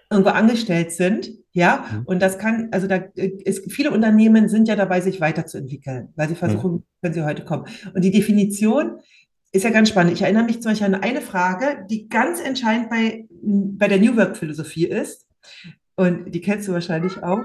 [0.09, 2.03] irgendwo angestellt sind, ja, mhm.
[2.05, 6.35] und das kann, also da ist, viele Unternehmen sind ja dabei, sich weiterzuentwickeln, weil sie
[6.35, 6.83] versuchen, mhm.
[7.01, 7.65] wenn sie heute kommen.
[7.93, 8.99] Und die Definition
[9.53, 10.11] ist ja ganz spannend.
[10.11, 14.17] Ich erinnere mich zum Beispiel an eine Frage, die ganz entscheidend bei, bei der New
[14.17, 15.25] Work-Philosophie ist.
[15.95, 17.39] Und die kennst du wahrscheinlich auch.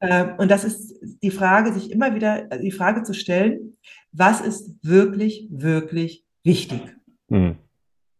[0.00, 3.76] Ähm, und das ist die Frage, sich immer wieder die Frage zu stellen,
[4.14, 6.80] was ist wirklich, wirklich wichtig?
[7.28, 7.56] Mhm.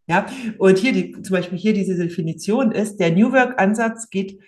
[0.06, 0.26] Ja,
[0.58, 4.38] und hier die, zum Beispiel hier diese Definition ist, der New Work-Ansatz geht,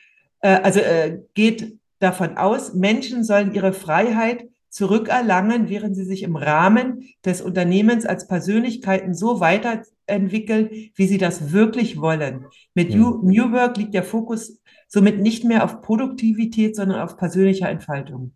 [0.41, 6.37] äh, also äh, geht davon aus, Menschen sollen ihre Freiheit zurückerlangen, während sie sich im
[6.37, 12.45] Rahmen des Unternehmens als Persönlichkeiten so weiterentwickeln, wie sie das wirklich wollen.
[12.75, 12.99] Mit Ja.
[12.99, 18.33] New New Work liegt der Fokus somit nicht mehr auf Produktivität, sondern auf persönlicher Entfaltung.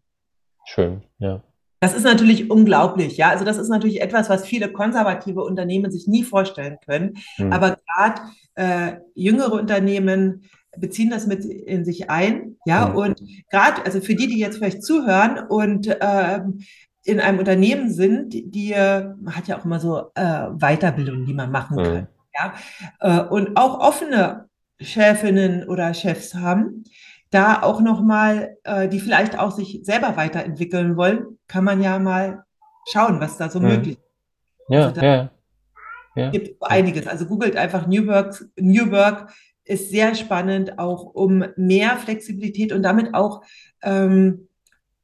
[0.65, 1.43] Schön, ja.
[1.81, 3.31] Das ist natürlich unglaublich, ja.
[3.31, 7.15] Also das ist natürlich etwas, was viele konservative Unternehmen sich nie vorstellen können.
[7.37, 7.53] Hm.
[7.53, 8.23] Aber gerade
[8.55, 10.43] äh, jüngere Unternehmen
[10.77, 12.89] beziehen das mit in sich ein, ja.
[12.89, 12.97] Mhm.
[12.97, 16.61] Und gerade, also für die, die jetzt vielleicht zuhören und ähm,
[17.03, 21.51] in einem Unternehmen sind, die man hat ja auch immer so äh, Weiterbildung, die man
[21.51, 21.83] machen Mhm.
[21.83, 22.55] kann, ja.
[23.01, 24.49] Äh, und auch offene
[24.81, 26.85] Chefinnen oder Chefs haben,
[27.31, 32.45] da auch nochmal, äh, die vielleicht auch sich selber weiterentwickeln wollen, kann man ja mal
[32.93, 33.67] schauen, was da so Mhm.
[33.69, 33.99] möglich
[34.69, 35.31] Ja, Also ja,
[36.17, 36.31] ja.
[36.31, 36.63] gibt.
[36.63, 37.07] Einiges.
[37.07, 38.45] Also googelt einfach New Work.
[38.57, 39.33] New Work
[39.65, 43.43] ist sehr spannend, auch um mehr Flexibilität und damit auch,
[43.83, 44.49] ähm,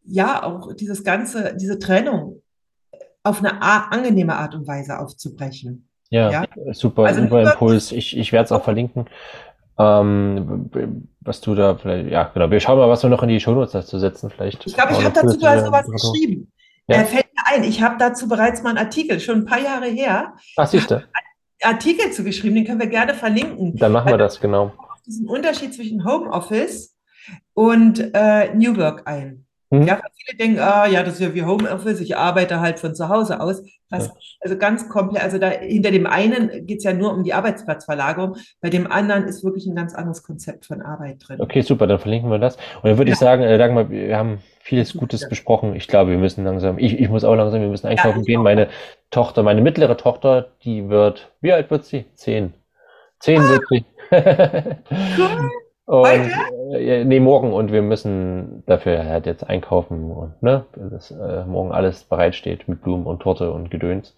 [0.04, 2.42] ja, auch dieses ganze, diese Trennung
[3.22, 5.88] auf eine angenehme Art und Weise aufzubrechen.
[6.10, 6.44] Ja, Ja.
[6.72, 7.90] super, Also super Impuls.
[7.92, 9.06] Ich, ich werde es auch verlinken.
[9.78, 10.70] Ähm,
[11.20, 12.50] was du da vielleicht, ja, genau.
[12.50, 14.66] Wir schauen mal, was wir noch in die Shownotes dazu setzen, vielleicht.
[14.66, 16.50] Ich glaube, ich habe dazu sogar sowas geschrieben.
[16.88, 16.98] Ja.
[16.98, 19.86] Äh, fällt mir ein, ich habe dazu bereits mal einen Artikel, schon ein paar Jahre
[19.86, 21.02] her, Ach, siehst du,
[21.62, 23.76] Artikel zu geschrieben, den können wir gerne verlinken.
[23.76, 24.72] dann machen wir das, genau.
[25.06, 26.96] diesen Unterschied zwischen Homeoffice
[27.54, 29.45] und äh, New Work ein.
[29.80, 29.86] Mhm.
[29.86, 33.08] Ja, viele denken, ah, ja, das ist ja wie Homeoffice, ich arbeite halt von zu
[33.08, 33.62] Hause aus.
[33.90, 34.12] Das, Ja.
[34.40, 38.36] Also ganz komplett, also da hinter dem einen geht es ja nur um die Arbeitsplatzverlagerung,
[38.60, 41.40] bei dem anderen ist wirklich ein ganz anderes Konzept von Arbeit drin.
[41.40, 42.56] Okay, super, dann verlinken wir das.
[42.82, 43.26] Und dann würde ich Ja.
[43.26, 45.28] sagen, äh, Dagmar, wir haben vieles Gutes Ja.
[45.28, 45.76] besprochen.
[45.76, 48.42] Ich glaube, wir müssen langsam, ich, ich muss auch langsam, wir müssen einkaufen ich gehen.
[48.42, 48.68] Meine
[49.10, 52.06] Tochter, meine mittlere Tochter, die wird, wie alt wird sie?
[52.14, 52.54] Zehn.
[53.20, 53.84] Zehn wird sie.
[55.18, 55.50] Cool.
[55.86, 56.30] Und, Heute?
[56.78, 61.70] äh, nee, morgen und wir müssen dafür halt jetzt einkaufen und ne, dass äh, morgen
[61.70, 64.16] alles bereitsteht mit Blumen und Torte und Gedöns.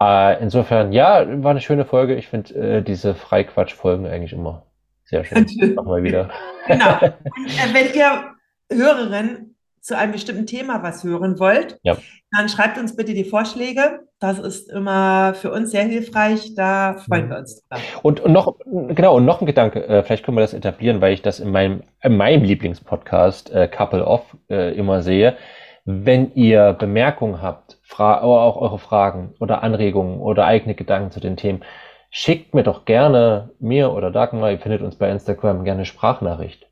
[0.00, 2.14] Äh, insofern, ja, war eine schöne Folge.
[2.14, 4.66] Ich finde äh, diese Freiquatsch-Folgen eigentlich immer
[5.04, 5.46] sehr schön.
[5.74, 6.30] Machen wir wieder.
[6.66, 6.98] Genau.
[7.02, 8.34] Und äh, wenn ihr
[8.72, 9.53] Hörerin
[9.84, 11.96] zu einem bestimmten Thema was hören wollt, Ja.
[12.32, 14.00] dann schreibt uns bitte die Vorschläge.
[14.18, 16.54] Das ist immer für uns sehr hilfreich.
[16.56, 17.30] Da freuen Mhm.
[17.30, 17.80] wir uns drauf.
[18.02, 21.12] Und, und noch, genau, und noch ein Gedanke, äh, vielleicht können wir das etablieren, weil
[21.12, 25.36] ich das in meinem, in meinem Lieblingspodcast, äh, Couple Off, äh, immer sehe.
[25.84, 31.36] Wenn ihr Bemerkungen habt, fra auch eure Fragen oder Anregungen oder eigene Gedanken zu den
[31.36, 31.62] Themen,
[32.08, 36.66] schickt mir doch gerne, mir oder Dagmar, ihr findet uns bei Instagram, gerne Sprachnachricht.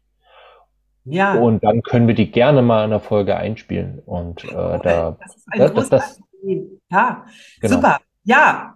[1.04, 1.34] Ja.
[1.34, 4.00] Und dann können wir die gerne mal in der Folge einspielen.
[4.06, 6.66] Und äh, da, Das ist ein das- das- großartiges Idee.
[6.90, 7.24] Ja,
[7.60, 7.74] Genau.
[7.74, 7.98] super.
[8.24, 8.74] Ja.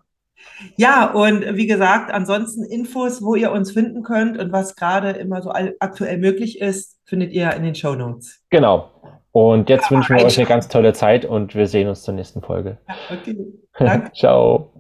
[0.77, 5.43] Ja, und wie gesagt, ansonsten Infos, wo ihr uns finden könnt und was gerade immer
[5.43, 8.43] so aktuell möglich ist, findet ihr in den Show Notes.
[8.51, 8.91] genau.
[9.33, 12.41] Und jetzt wünschen wir euch eine ganz tolle Zeit und wir sehen uns zur nächsten
[12.41, 12.79] Folge.
[12.89, 13.37] Ja, okay.
[13.79, 14.12] Danke.
[14.12, 14.72] Ciao.